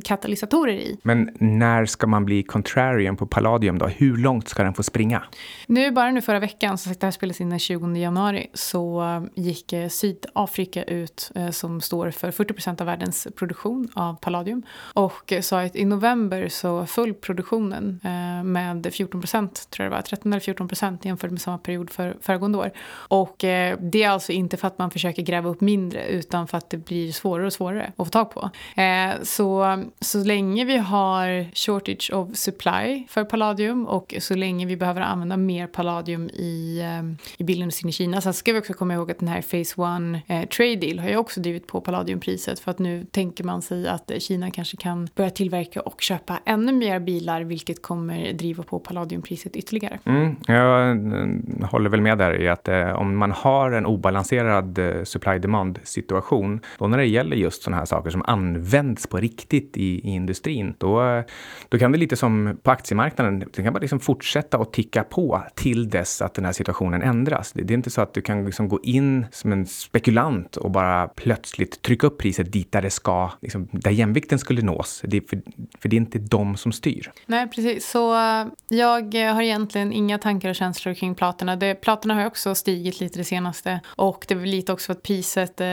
katalysatorer 0.00 0.74
i. 0.74 0.98
Men 1.02 1.30
när 1.38 1.86
ska 1.86 2.06
man 2.06 2.24
bli 2.24 2.42
contrarian 2.42 3.16
på 3.16 3.26
Palladium 3.26 3.78
då? 3.78 3.86
Hur 3.86 4.16
långt 4.16 4.48
ska 4.48 4.62
den 4.62 4.74
få 4.74 4.82
springa? 4.82 5.22
Nu, 5.66 5.90
bara 5.90 6.10
nu 6.10 6.20
förra 6.20 6.38
veckan, 6.38 6.78
så 6.78 6.90
det 6.90 7.02
här 7.02 7.10
spelas 7.10 7.40
in 7.40 7.50
den 7.50 7.58
20 7.58 7.96
januari, 7.96 8.46
så 8.54 9.04
gick 9.34 9.74
Sydafrika 9.90 10.84
ut 10.84 11.30
som 11.50 11.80
står 11.80 12.10
för 12.10 12.30
40% 12.30 12.80
av 12.80 12.86
världens 12.86 13.09
produktion 13.36 13.88
av 13.94 14.14
palladium. 14.14 14.62
Och 14.94 15.32
eh, 15.32 15.40
sa 15.40 15.62
att 15.62 15.76
i 15.76 15.84
november 15.84 16.48
så 16.48 16.86
föll 16.86 17.14
produktionen 17.14 18.00
eh, 18.04 18.44
med 18.44 18.88
14 18.92 19.20
procent, 19.20 19.70
tror 19.70 19.84
jag 19.84 19.92
det 19.92 19.96
var, 19.96 20.02
13 20.02 20.32
eller 20.32 20.40
14 20.40 20.68
procent 20.68 21.04
jämfört 21.04 21.30
med 21.30 21.40
samma 21.40 21.58
period 21.58 21.90
för 21.90 22.16
föregående 22.20 22.58
år. 22.58 22.70
Och 22.90 23.44
eh, 23.44 23.78
det 23.80 24.02
är 24.02 24.08
alltså 24.08 24.32
inte 24.32 24.56
för 24.56 24.66
att 24.66 24.78
man 24.78 24.90
försöker 24.90 25.22
gräva 25.22 25.48
upp 25.48 25.60
mindre 25.60 26.08
utan 26.08 26.48
för 26.48 26.58
att 26.58 26.70
det 26.70 26.76
blir 26.76 27.12
svårare 27.12 27.46
och 27.46 27.52
svårare 27.52 27.92
att 27.96 28.06
få 28.06 28.10
tag 28.10 28.30
på. 28.30 28.50
Eh, 28.80 29.22
så, 29.22 29.82
så 30.00 30.18
länge 30.18 30.64
vi 30.64 30.76
har 30.76 31.54
shortage 31.54 32.10
of 32.14 32.36
supply 32.36 33.06
för 33.08 33.24
palladium 33.24 33.86
och 33.86 34.14
så 34.18 34.34
länge 34.34 34.66
vi 34.66 34.76
behöver 34.76 35.00
använda 35.00 35.36
mer 35.36 35.66
palladium 35.66 36.28
i, 36.28 36.80
eh, 36.80 37.26
i 37.38 37.44
bilindustrin 37.44 37.88
i 37.88 37.92
Kina. 37.92 38.20
Sen 38.20 38.34
ska 38.34 38.52
vi 38.52 38.60
också 38.60 38.72
komma 38.72 38.94
ihåg 38.94 39.10
att 39.10 39.18
den 39.18 39.28
här 39.28 39.42
Phase 39.42 39.80
One 39.80 40.22
eh, 40.26 40.48
Trade 40.48 40.76
Deal 40.76 40.98
har 40.98 41.08
ju 41.08 41.16
också 41.16 41.40
drivit 41.40 41.66
på 41.66 41.80
palladiumpriset 41.80 42.60
för 42.60 42.70
att 42.70 42.78
nu 42.78 42.99
tänker 43.10 43.44
man 43.44 43.62
sig 43.62 43.88
att 43.88 44.12
Kina 44.18 44.50
kanske 44.50 44.76
kan 44.76 45.08
börja 45.14 45.30
tillverka 45.30 45.80
och 45.80 46.00
köpa 46.00 46.40
ännu 46.44 46.72
mer 46.72 47.00
bilar 47.00 47.42
vilket 47.42 47.82
kommer 47.82 48.32
driva 48.32 48.62
på 48.62 48.78
palladiumpriset 48.78 49.56
ytterligare. 49.56 49.98
Mm, 50.04 50.36
jag 50.46 50.90
eh, 50.90 51.68
håller 51.70 51.90
väl 51.90 52.00
med 52.00 52.18
där 52.18 52.40
i 52.40 52.48
att 52.48 52.68
eh, 52.68 52.92
om 52.92 53.16
man 53.16 53.30
har 53.30 53.72
en 53.72 53.86
obalanserad 53.86 54.78
eh, 54.78 55.04
supply-demand 55.04 55.78
situation, 55.82 56.60
då 56.78 56.86
när 56.86 56.98
det 56.98 57.06
gäller 57.06 57.36
just 57.36 57.62
sådana 57.62 57.76
här 57.76 57.84
saker 57.84 58.10
som 58.10 58.22
används 58.26 59.06
på 59.06 59.16
riktigt 59.16 59.76
i, 59.76 59.82
i 59.82 60.10
industrin, 60.10 60.74
då, 60.78 61.02
eh, 61.02 61.24
då 61.68 61.78
kan 61.78 61.92
det 61.92 61.98
lite 61.98 62.16
som 62.16 62.58
på 62.62 62.70
aktiemarknaden, 62.70 63.38
det 63.38 63.62
kan 63.62 63.72
bara 63.72 63.80
liksom 63.80 64.00
fortsätta 64.00 64.58
att 64.58 64.72
ticka 64.72 65.04
på 65.04 65.42
till 65.54 65.90
dess 65.90 66.22
att 66.22 66.34
den 66.34 66.44
här 66.44 66.52
situationen 66.52 67.02
ändras. 67.02 67.52
Det, 67.52 67.62
det 67.62 67.72
är 67.72 67.76
inte 67.76 67.90
så 67.90 68.00
att 68.00 68.14
du 68.14 68.22
kan 68.22 68.44
liksom 68.44 68.68
gå 68.68 68.80
in 68.82 69.26
som 69.30 69.52
en 69.52 69.66
spekulant 69.66 70.56
och 70.56 70.70
bara 70.70 71.08
plötsligt 71.08 71.82
trycka 71.82 72.06
upp 72.06 72.18
priset 72.18 72.52
dit 72.52 72.72
där 72.72 72.82
det 72.82 72.89
ska, 72.90 73.30
liksom, 73.40 73.68
där 73.72 73.90
jämvikten 73.90 74.38
skulle 74.38 74.62
nås. 74.62 75.02
Det, 75.04 75.30
för, 75.30 75.42
för 75.78 75.88
det 75.88 75.96
är 75.96 76.00
inte 76.00 76.18
de 76.18 76.56
som 76.56 76.72
styr. 76.72 77.12
Nej, 77.26 77.48
precis. 77.48 77.90
Så 77.90 78.12
uh, 78.12 78.46
jag 78.68 79.14
har 79.34 79.42
egentligen 79.42 79.92
inga 79.92 80.18
tankar 80.18 80.48
och 80.48 80.54
känslor 80.54 80.94
kring 80.94 81.14
platerna. 81.14 81.56
Det, 81.56 81.74
platerna 81.74 82.14
har 82.14 82.26
också 82.26 82.54
stigit 82.54 83.00
lite 83.00 83.18
det 83.18 83.24
senaste. 83.24 83.80
Och 83.86 84.24
det 84.28 84.34
väl 84.34 84.48
lite 84.48 84.72
också 84.72 84.86
för 84.86 84.92
att 84.92 85.02
priset 85.02 85.60
uh, 85.60 85.66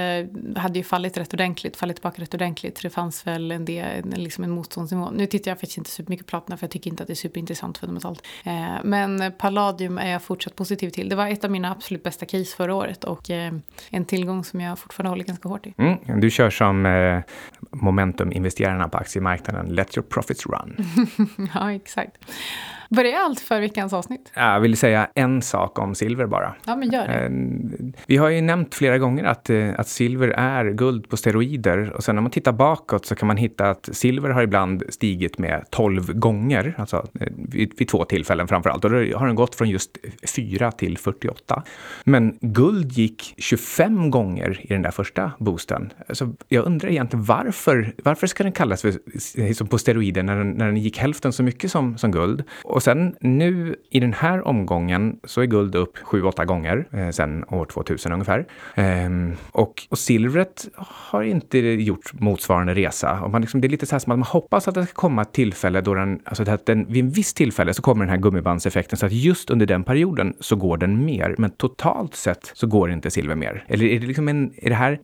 hade 0.57 0.79
ju 0.79 0.83
fallit 0.83 1.17
rätt 1.17 1.33
ordentligt, 1.33 1.77
fallit 1.77 1.95
tillbaka 1.95 2.21
rätt 2.21 2.33
ordentligt. 2.33 2.77
Så 2.77 2.83
det 2.83 2.89
fanns 2.89 3.27
väl 3.27 3.51
en, 3.51 3.65
del, 3.65 4.13
liksom 4.15 4.43
en 4.43 4.51
motståndsnivå. 4.51 5.09
Nu 5.09 5.25
tittar 5.25 5.51
jag 5.51 5.59
faktiskt 5.59 5.77
inte 5.77 5.89
supermycket 5.89 6.25
på 6.25 6.29
platerna 6.29 6.57
för 6.57 6.63
jag 6.63 6.71
tycker 6.71 6.91
inte 6.91 7.03
att 7.03 7.07
det 7.07 7.13
är 7.13 7.15
superintressant 7.15 7.77
fundamentalt. 7.77 8.23
Uh, 8.47 8.77
men 8.83 9.31
Palladium 9.37 9.97
är 9.97 10.11
jag 10.11 10.21
fortsatt 10.23 10.55
positiv 10.55 10.89
till. 10.89 11.09
Det 11.09 11.15
var 11.15 11.27
ett 11.27 11.43
av 11.43 11.51
mina 11.51 11.71
absolut 11.71 12.03
bästa 12.03 12.25
case 12.25 12.55
förra 12.55 12.75
året 12.75 13.03
och 13.03 13.29
en 13.89 14.05
tillgång 14.05 14.43
som 14.43 14.61
jag 14.61 14.79
fortfarande 14.79 15.09
håller 15.09 15.23
ganska 15.23 15.49
hårt 15.49 15.67
i. 15.67 15.73
Mm, 15.77 16.21
du 16.21 16.31
kör 16.31 16.49
som 16.49 16.85
momentuminvesterarna 17.71 18.89
på 18.89 18.97
aktiemarknaden. 18.97 19.75
Let 19.75 19.97
your 19.97 20.07
profits 20.07 20.45
run. 20.45 20.77
ja, 21.53 21.73
exakt. 21.73 22.17
Var 22.89 23.03
det 23.03 23.13
allt 23.17 23.39
för 23.39 23.59
veckans 23.61 23.93
avsnitt? 23.93 24.31
Jag 24.35 24.59
vill 24.59 24.77
säga 24.77 25.07
en 25.15 25.41
sak 25.41 25.79
om 25.79 25.95
silver 25.95 26.25
bara. 26.25 26.55
Ja, 26.65 26.75
men 26.75 26.89
gör 26.91 27.07
det. 27.07 27.13
Eh, 27.13 27.31
Vi 28.07 28.17
har 28.17 28.29
ju 28.29 28.41
nämnt 28.41 28.75
flera 28.75 28.97
gånger 28.97 29.23
att, 29.23 29.49
eh, 29.49 29.69
att 29.77 29.87
silver 29.87 30.27
är 30.27 30.65
guld 30.71 31.09
på 31.09 31.17
steroider 31.17 31.91
och 31.93 32.03
sen 32.03 32.17
om 32.17 32.23
man 32.23 32.31
tittar 32.31 32.51
bakåt 32.51 33.05
så 33.05 33.15
kan 33.15 33.27
man 33.27 33.37
hitta 33.37 33.69
att 33.69 33.89
silver 33.91 34.29
har 34.29 34.41
ibland 34.41 34.83
stigit 34.89 35.37
med 35.37 35.65
12 35.71 36.13
gånger, 36.13 36.73
alltså 36.77 37.07
eh, 37.19 37.27
vid, 37.37 37.73
vid 37.77 37.87
två 37.87 38.05
tillfällen 38.05 38.47
framför 38.47 38.69
allt. 38.69 38.85
Och 38.85 38.91
då 38.91 38.97
har 39.17 39.27
den 39.27 39.35
gått 39.35 39.55
från 39.55 39.69
just 39.69 39.97
4 40.35 40.71
till 40.71 40.97
48. 40.97 41.63
Men 42.03 42.37
guld 42.41 42.91
gick 42.91 43.33
25 43.37 44.11
gånger 44.11 44.59
i 44.61 44.67
den 44.67 44.81
där 44.81 44.91
första 44.91 45.31
boosten. 45.39 45.93
Alltså, 46.09 46.33
jag 46.47 46.65
undrar 46.65 46.89
egentligen 46.89 47.25
varför, 47.25 47.93
varför 48.03 48.27
ska 48.27 48.43
den 48.43 48.51
kallas 48.51 48.81
för, 48.81 49.65
på 49.65 49.77
steroider 49.77 50.23
när 50.23 50.37
den, 50.37 50.51
när 50.51 50.65
den 50.65 50.77
gick 50.77 50.97
hälften 50.97 51.33
så 51.33 51.43
mycket 51.43 51.71
som, 51.71 51.97
som 51.97 52.11
guld? 52.11 52.43
Och 52.77 52.83
sen 52.83 53.15
nu 53.21 53.75
i 53.89 53.99
den 53.99 54.13
här 54.13 54.47
omgången 54.47 55.19
så 55.23 55.41
är 55.41 55.45
guld 55.45 55.75
upp 55.75 55.97
7-8 55.97 56.45
gånger 56.45 56.87
eh, 56.91 57.09
sen 57.09 57.45
år 57.49 57.65
2000 57.65 58.11
ungefär. 58.11 58.45
Ehm, 58.75 59.35
och, 59.51 59.87
och 59.89 59.97
silvret 59.97 60.67
har 60.75 61.23
inte 61.23 61.57
gjort 61.59 62.13
motsvarande 62.13 62.73
resa. 62.73 63.21
Och 63.21 63.31
man 63.31 63.41
liksom, 63.41 63.61
det 63.61 63.67
är 63.67 63.69
lite 63.69 63.85
så 63.85 63.95
här 63.95 63.99
som 63.99 64.11
att 64.11 64.19
man 64.19 64.27
hoppas 64.27 64.67
att 64.67 64.75
det 64.75 64.85
ska 64.85 64.93
komma 64.93 65.21
ett 65.21 65.33
tillfälle 65.33 65.81
då 65.81 65.93
den, 65.93 66.19
alltså 66.23 66.51
att 66.51 66.65
den, 66.65 66.85
vid 66.85 67.03
en 67.03 67.09
viss 67.09 67.33
tillfälle 67.33 67.73
så 67.73 67.81
kommer 67.81 68.05
den 68.05 68.09
här 68.09 68.17
gummibandseffekten 68.17 68.97
så 68.97 69.05
att 69.05 69.13
just 69.13 69.49
under 69.49 69.65
den 69.65 69.83
perioden 69.83 70.33
så 70.39 70.55
går 70.55 70.77
den 70.77 71.05
mer. 71.05 71.35
Men 71.37 71.49
totalt 71.49 72.15
sett 72.15 72.51
så 72.53 72.67
går 72.67 72.91
inte 72.91 73.11
silver 73.11 73.35
mer. 73.35 73.65
Eller 73.67 73.85
är 73.85 73.99
det 73.99 74.07
liksom 74.07 74.27
en, 74.27 74.53
är 74.57 74.69
det 74.69 74.75
här, 74.75 74.99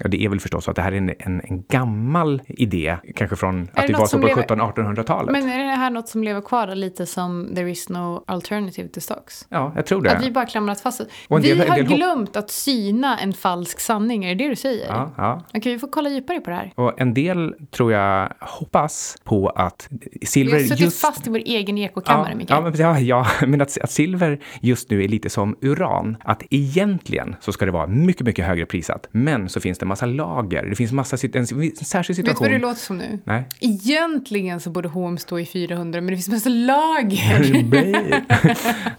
ja 0.00 0.08
det 0.08 0.24
är 0.24 0.28
väl 0.28 0.40
förstås 0.40 0.64
så 0.64 0.70
att 0.70 0.76
det 0.76 0.82
här 0.82 0.92
är 0.92 0.96
en, 0.96 1.12
en, 1.18 1.40
en 1.44 1.64
gammal 1.68 2.42
idé, 2.46 2.96
kanske 3.14 3.36
från 3.36 3.62
att 3.62 3.86
det 3.86 3.92
det 3.92 3.98
var 3.98 4.06
så 4.06 4.18
på 4.18 4.26
lever- 4.26 4.42
1700-1800-talet. 4.42 5.32
Men 5.32 5.48
är 5.48 5.58
det 5.58 5.76
här 5.76 5.90
något 5.90 6.08
som 6.08 6.22
lever 6.22 6.40
kvar 6.40 6.74
lite 6.74 7.06
som 7.16 7.54
there 7.54 7.70
is 7.70 7.88
no 7.88 8.24
alternative 8.26 8.88
to 8.88 9.00
stocks? 9.00 9.46
Ja, 9.48 9.72
jag 9.76 9.86
tror 9.86 10.02
det. 10.02 10.12
Att 10.12 10.24
vi 10.24 10.30
bara 10.30 10.46
klamrat 10.46 10.80
fast 10.80 11.00
oss. 11.00 11.06
Vi 11.28 11.58
har 11.68 11.78
glömt 11.78 12.36
att 12.36 12.50
syna 12.50 13.18
en 13.18 13.32
falsk 13.32 13.80
sanning, 13.80 14.24
är 14.24 14.34
det 14.34 14.44
det 14.44 14.50
du 14.50 14.56
säger? 14.56 14.86
Ja, 14.86 15.12
ja. 15.16 15.42
Okej, 15.54 15.72
vi 15.72 15.78
får 15.78 15.88
kolla 15.88 16.10
djupare 16.10 16.40
på 16.40 16.50
det 16.50 16.56
här. 16.56 16.72
Och 16.74 17.00
en 17.00 17.14
del 17.14 17.54
tror 17.70 17.92
jag 17.92 18.32
hoppas 18.40 19.16
på 19.24 19.48
att 19.48 19.88
Vi 19.90 20.26
silver 20.26 20.52
har 20.52 20.60
suttit 20.60 20.80
just... 20.80 21.00
fast 21.00 21.26
i 21.26 21.30
vår 21.30 21.38
egen 21.38 21.78
ekokammare, 21.78 22.30
ja, 22.30 22.36
Mikael. 22.36 22.64
ja, 22.64 22.70
men, 22.70 23.06
ja, 23.06 23.26
ja, 23.40 23.46
men 23.46 23.60
att, 23.60 23.78
att 23.78 23.90
silver 23.90 24.40
just 24.60 24.90
nu 24.90 25.04
är 25.04 25.08
lite 25.08 25.30
som 25.30 25.56
uran. 25.60 26.16
Att 26.24 26.42
egentligen 26.50 27.36
så 27.40 27.52
ska 27.52 27.64
det 27.64 27.72
vara 27.72 27.86
mycket, 27.86 28.26
mycket 28.26 28.46
högre 28.46 28.66
prissatt. 28.66 29.08
Men 29.10 29.48
så 29.48 29.60
finns 29.60 29.78
det 29.78 29.86
massa 29.86 30.06
lager. 30.06 30.66
Det 30.66 30.76
finns 30.76 30.92
massa, 30.92 31.16
en, 31.32 31.40
en 31.40 31.46
särskild 31.46 31.66
Vet 31.66 32.06
du 32.06 32.14
situation. 32.14 32.44
vad 32.44 32.50
det 32.50 32.58
låter 32.58 32.80
som 32.80 32.98
nu? 32.98 33.18
Nej. 33.24 33.48
Egentligen 33.60 34.60
så 34.60 34.70
borde 34.70 34.88
H&M 34.88 35.18
stå 35.18 35.38
i 35.38 35.46
400, 35.46 36.00
men 36.00 36.06
det 36.06 36.16
finns 36.16 36.28
massa 36.28 36.48
lager. 36.48 37.05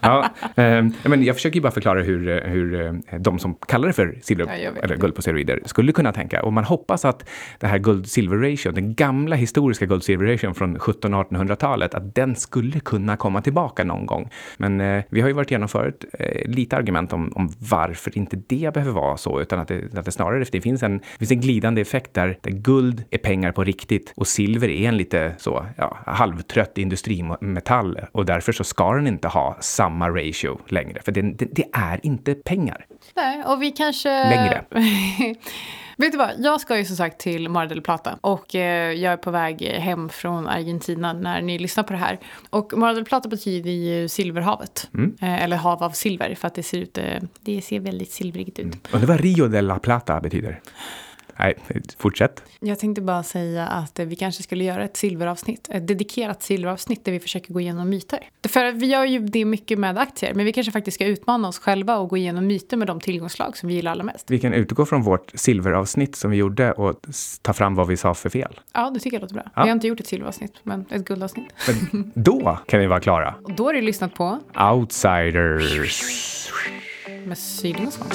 Ja, 0.02 0.30
eh, 0.56 0.86
men 1.04 1.24
jag 1.24 1.36
försöker 1.36 1.56
ju 1.56 1.62
bara 1.62 1.72
förklara 1.72 2.02
hur, 2.02 2.42
hur 2.42 2.82
eh, 2.82 3.20
de 3.20 3.40
som 3.40 3.56
kallar 3.56 3.88
det 3.88 3.94
för 3.94 4.18
silver, 4.22 4.58
Ja, 4.64 4.72
eller 4.84 4.96
guld 4.96 5.16
på 5.16 5.22
steroider 5.22 5.62
skulle 5.66 5.92
kunna 5.92 6.14
tänka. 6.14 6.44
Och 6.44 6.54
man 6.54 6.64
hoppas 6.64 7.06
att 7.06 7.30
det 7.60 7.68
här 7.68 7.78
guld-silver-ration, 7.78 8.74
den 8.74 8.96
gamla 8.96 9.36
historiska 9.36 9.86
guld-silver-ration 9.86 10.54
från 10.54 10.78
1700-1800-talet, 10.78 11.94
att 11.94 12.16
den 12.16 12.36
skulle 12.36 12.80
kunna 12.80 13.18
komma 13.18 13.42
tillbaka 13.42 13.84
någon 13.84 14.06
gång. 14.06 14.30
Men 14.58 14.82
eh, 14.82 15.04
vi 15.10 15.22
har 15.22 15.28
ju 15.28 15.34
varit 15.34 15.52
igenom 15.52 15.70
förut 15.70 16.06
eh, 16.20 16.50
lite 16.50 16.78
argument 16.78 17.14
om, 17.14 17.32
om 17.36 17.50
varför 17.60 18.18
inte 18.18 18.36
det 18.48 18.74
behöver 18.74 18.92
vara 18.92 19.18
så, 19.18 19.42
utan 19.42 19.60
att 19.60 19.68
det, 19.68 19.98
att 19.98 20.06
det 20.06 20.12
snarare 20.12 20.44
det 20.52 20.62
finns, 20.62 20.84
en, 20.84 20.98
det 20.98 21.18
finns 21.20 21.32
en 21.32 21.42
glidande 21.42 21.82
effekt 21.82 22.14
där, 22.14 22.38
där 22.42 22.52
guld 22.52 23.04
är 23.12 23.18
pengar 23.18 23.52
på 23.52 23.64
riktigt 23.64 24.14
och 24.16 24.28
silver 24.28 24.70
är 24.70 24.90
en 24.90 24.98
lite 24.98 25.34
så 25.38 25.66
ja, 25.78 25.98
halvtrött 26.06 26.78
industrimetall 26.78 27.97
och 28.12 28.26
därför 28.26 28.52
så 28.52 28.64
ska 28.64 28.94
den 28.94 29.08
inte 29.08 29.28
ha 29.28 29.58
samma 29.60 30.10
ratio 30.10 30.60
längre, 30.68 31.02
för 31.02 31.12
det, 31.12 31.22
det, 31.22 31.46
det 31.52 31.66
är 31.74 32.00
inte 32.04 32.34
pengar. 32.34 32.86
Nej, 33.16 33.44
och 33.44 33.62
vi 33.62 33.72
kanske... 33.72 34.10
Längre. 34.10 34.64
Vet 36.00 36.12
du 36.12 36.18
vad, 36.18 36.32
jag 36.38 36.62
ska 36.62 36.78
ju 36.78 36.86
som 36.86 36.96
sagt 36.96 37.20
till 37.20 37.50
Mar 37.50 37.66
del 37.66 37.82
Plata 37.82 38.18
och 38.22 38.56
eh, 38.56 38.92
jag 38.92 39.14
är 39.14 39.18
på 39.18 39.32
väg 39.32 39.62
hem 39.62 40.10
från 40.10 40.48
Argentina 40.48 41.14
när 41.14 41.42
ni 41.42 41.60
lyssnar 41.60 41.84
på 41.84 41.94
det 41.94 42.00
här. 42.00 42.20
Och 42.50 42.78
Mar 42.78 42.94
del 42.94 43.06
Plata 43.06 43.30
betyder 43.30 43.72
ju 43.72 44.08
silverhavet, 44.08 44.90
eh, 45.22 45.44
eller 45.44 45.58
hav 45.58 45.84
av 45.84 45.90
silver 45.90 46.36
för 46.36 46.48
att 46.48 46.56
det 46.56 46.64
ser 46.64 46.78
ut, 46.78 46.98
eh, 46.98 47.04
det 47.42 47.62
ser 47.62 47.80
väldigt 47.80 48.12
silvrigt 48.12 48.60
ut. 48.60 48.88
Och 48.94 49.00
det 49.00 49.06
var 49.06 49.18
Rio 49.18 49.48
de 49.48 49.62
la 49.62 49.80
Plata 49.80 50.22
betyder. 50.22 50.60
Nej, 51.40 51.56
fortsätt. 51.98 52.44
Jag 52.60 52.80
tänkte 52.80 53.02
bara 53.02 53.24
säga 53.24 53.68
att 53.68 54.00
vi 54.00 54.16
kanske 54.16 54.44
skulle 54.44 54.64
göra 54.64 54.84
ett 54.84 54.98
silveravsnitt, 54.98 55.70
ett 55.72 55.88
dedikerat 55.88 56.44
silveravsnitt 56.44 57.06
där 57.06 57.12
vi 57.12 57.20
försöker 57.20 57.54
gå 57.54 57.62
igenom 57.62 57.90
myter. 57.90 58.20
För 58.48 58.72
vi 58.72 58.86
gör 58.86 59.06
ju 59.06 59.20
det 59.20 59.46
mycket 59.46 59.80
med 59.80 59.98
aktier, 59.98 60.34
men 60.34 60.46
vi 60.46 60.54
kanske 60.54 60.72
faktiskt 60.72 60.96
ska 60.96 61.06
utmana 61.06 61.48
oss 61.48 61.60
själva 61.60 61.98
och 61.98 62.10
gå 62.10 62.18
igenom 62.18 62.48
myter 62.48 62.78
med 62.78 62.88
de 62.88 63.00
tillgångsslag 63.00 63.58
som 63.58 63.70
vi 63.70 63.76
gillar 63.76 63.92
allra 63.92 64.04
mest. 64.04 64.32
Vi 64.32 64.40
kan 64.40 64.54
utgå 64.54 64.86
från 64.86 65.02
vårt 65.04 65.32
silveravsnitt 65.36 66.16
som 66.16 66.32
vi 66.32 66.38
gjorde 66.38 66.72
och 66.72 67.02
ta 67.42 67.54
fram 67.54 67.76
vad 67.76 67.88
vi 67.88 67.98
sa 67.98 68.14
för 68.14 68.30
fel. 68.30 68.60
Ja, 68.74 68.90
det 68.90 69.00
tycker 69.00 69.16
jag 69.18 69.22
låter 69.22 69.36
bra. 69.36 69.44
Ja. 69.56 69.64
Vi 69.64 69.70
har 69.70 69.76
inte 69.76 69.88
gjort 69.88 70.00
ett 70.00 70.08
silveravsnitt, 70.08 70.54
men 70.64 70.86
ett 70.90 71.06
guldavsnitt. 71.06 71.54
Men 71.92 72.12
då 72.16 72.60
kan 72.68 72.80
vi 72.80 72.88
vara 72.88 73.00
klara. 73.00 73.36
Och 73.44 73.56
då 73.56 73.66
har 73.66 73.74
du 73.74 73.82
lyssnat 73.82 74.14
på 74.14 74.40
Outsiders. 74.74 75.78
med 77.26 77.88
och 77.88 77.94
Svan. 77.94 78.08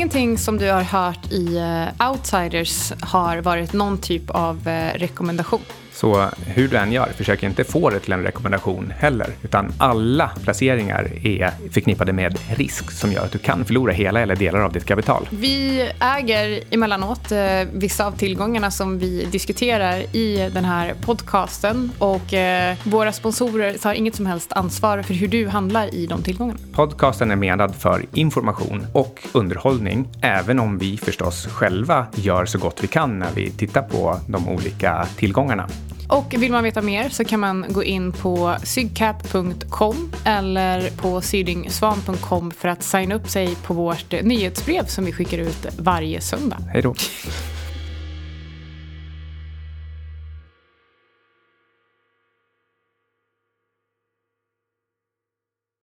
Ingenting 0.00 0.38
som 0.38 0.58
du 0.58 0.70
har 0.70 0.82
hört 0.82 1.32
i 1.32 1.56
eh, 1.56 2.10
Outsiders 2.10 2.92
har 3.00 3.38
varit 3.38 3.72
någon 3.72 3.98
typ 3.98 4.30
av 4.30 4.68
eh, 4.68 4.94
rekommendation. 4.94 5.60
Så 5.92 6.28
hur 6.46 6.68
du 6.68 6.76
än 6.76 6.92
gör, 6.92 7.08
försök 7.16 7.42
inte 7.42 7.64
få 7.64 7.90
det 7.90 8.00
till 8.00 8.12
en 8.12 8.22
rekommendation 8.22 8.92
heller, 8.98 9.26
utan 9.42 9.72
alla 9.78 10.30
placeringar 10.42 11.26
är 11.26 11.50
förknippade 11.70 12.12
med 12.12 12.38
risk 12.56 12.90
som 12.90 13.12
gör 13.12 13.24
att 13.24 13.32
du 13.32 13.38
kan 13.38 13.64
förlora 13.64 13.92
hela 13.92 14.20
eller 14.20 14.36
delar 14.36 14.60
av 14.60 14.72
ditt 14.72 14.84
kapital. 14.84 15.28
Vi 15.30 15.88
äger 16.00 16.60
emellanåt 16.70 17.32
eh, 17.32 17.38
vissa 17.72 18.06
av 18.06 18.12
tillgångarna 18.12 18.70
som 18.70 18.98
vi 18.98 19.24
diskuterar 19.24 20.16
i 20.16 20.50
den 20.54 20.64
här 20.64 20.94
podcasten 21.00 21.92
och 21.98 22.34
eh, 22.34 22.76
våra 22.84 23.12
sponsorer 23.12 23.74
tar 23.74 23.92
inget 23.92 24.14
som 24.14 24.26
helst 24.26 24.52
ansvar 24.52 25.02
för 25.02 25.14
hur 25.14 25.28
du 25.28 25.48
handlar 25.48 25.94
i 25.94 26.06
de 26.06 26.22
tillgångarna. 26.22 26.58
Podcasten 26.72 27.30
är 27.30 27.36
menad 27.36 27.74
för 27.74 28.04
information 28.14 28.86
och 28.92 29.28
underhållning, 29.32 30.08
även 30.22 30.60
om 30.60 30.78
vi 30.78 30.96
förstås 30.96 31.46
själva 31.46 32.06
gör 32.14 32.46
så 32.46 32.58
gott 32.58 32.84
vi 32.84 32.86
kan 32.86 33.18
när 33.18 33.30
vi 33.34 33.50
tittar 33.50 33.82
på 33.82 34.20
de 34.28 34.48
olika 34.48 35.06
tillgångarna. 35.16 35.68
Och 36.10 36.34
vill 36.38 36.52
man 36.52 36.64
veta 36.64 36.82
mer 36.82 37.08
så 37.08 37.24
kan 37.24 37.40
man 37.40 37.66
gå 37.68 37.84
in 37.84 38.12
på 38.12 38.56
sygcap.com 38.64 40.12
eller 40.24 40.90
på 40.90 41.20
sydingsvan.com 41.20 42.50
för 42.50 42.68
att 42.68 42.82
signa 42.82 43.14
upp 43.14 43.28
sig 43.28 43.54
på 43.54 43.74
vårt 43.74 44.22
nyhetsbrev 44.22 44.86
som 44.86 45.04
vi 45.04 45.12
skickar 45.12 45.38
ut 45.38 45.66
varje 45.78 46.20
söndag. 46.20 46.58
Hej 46.72 46.82
då! 46.82 46.94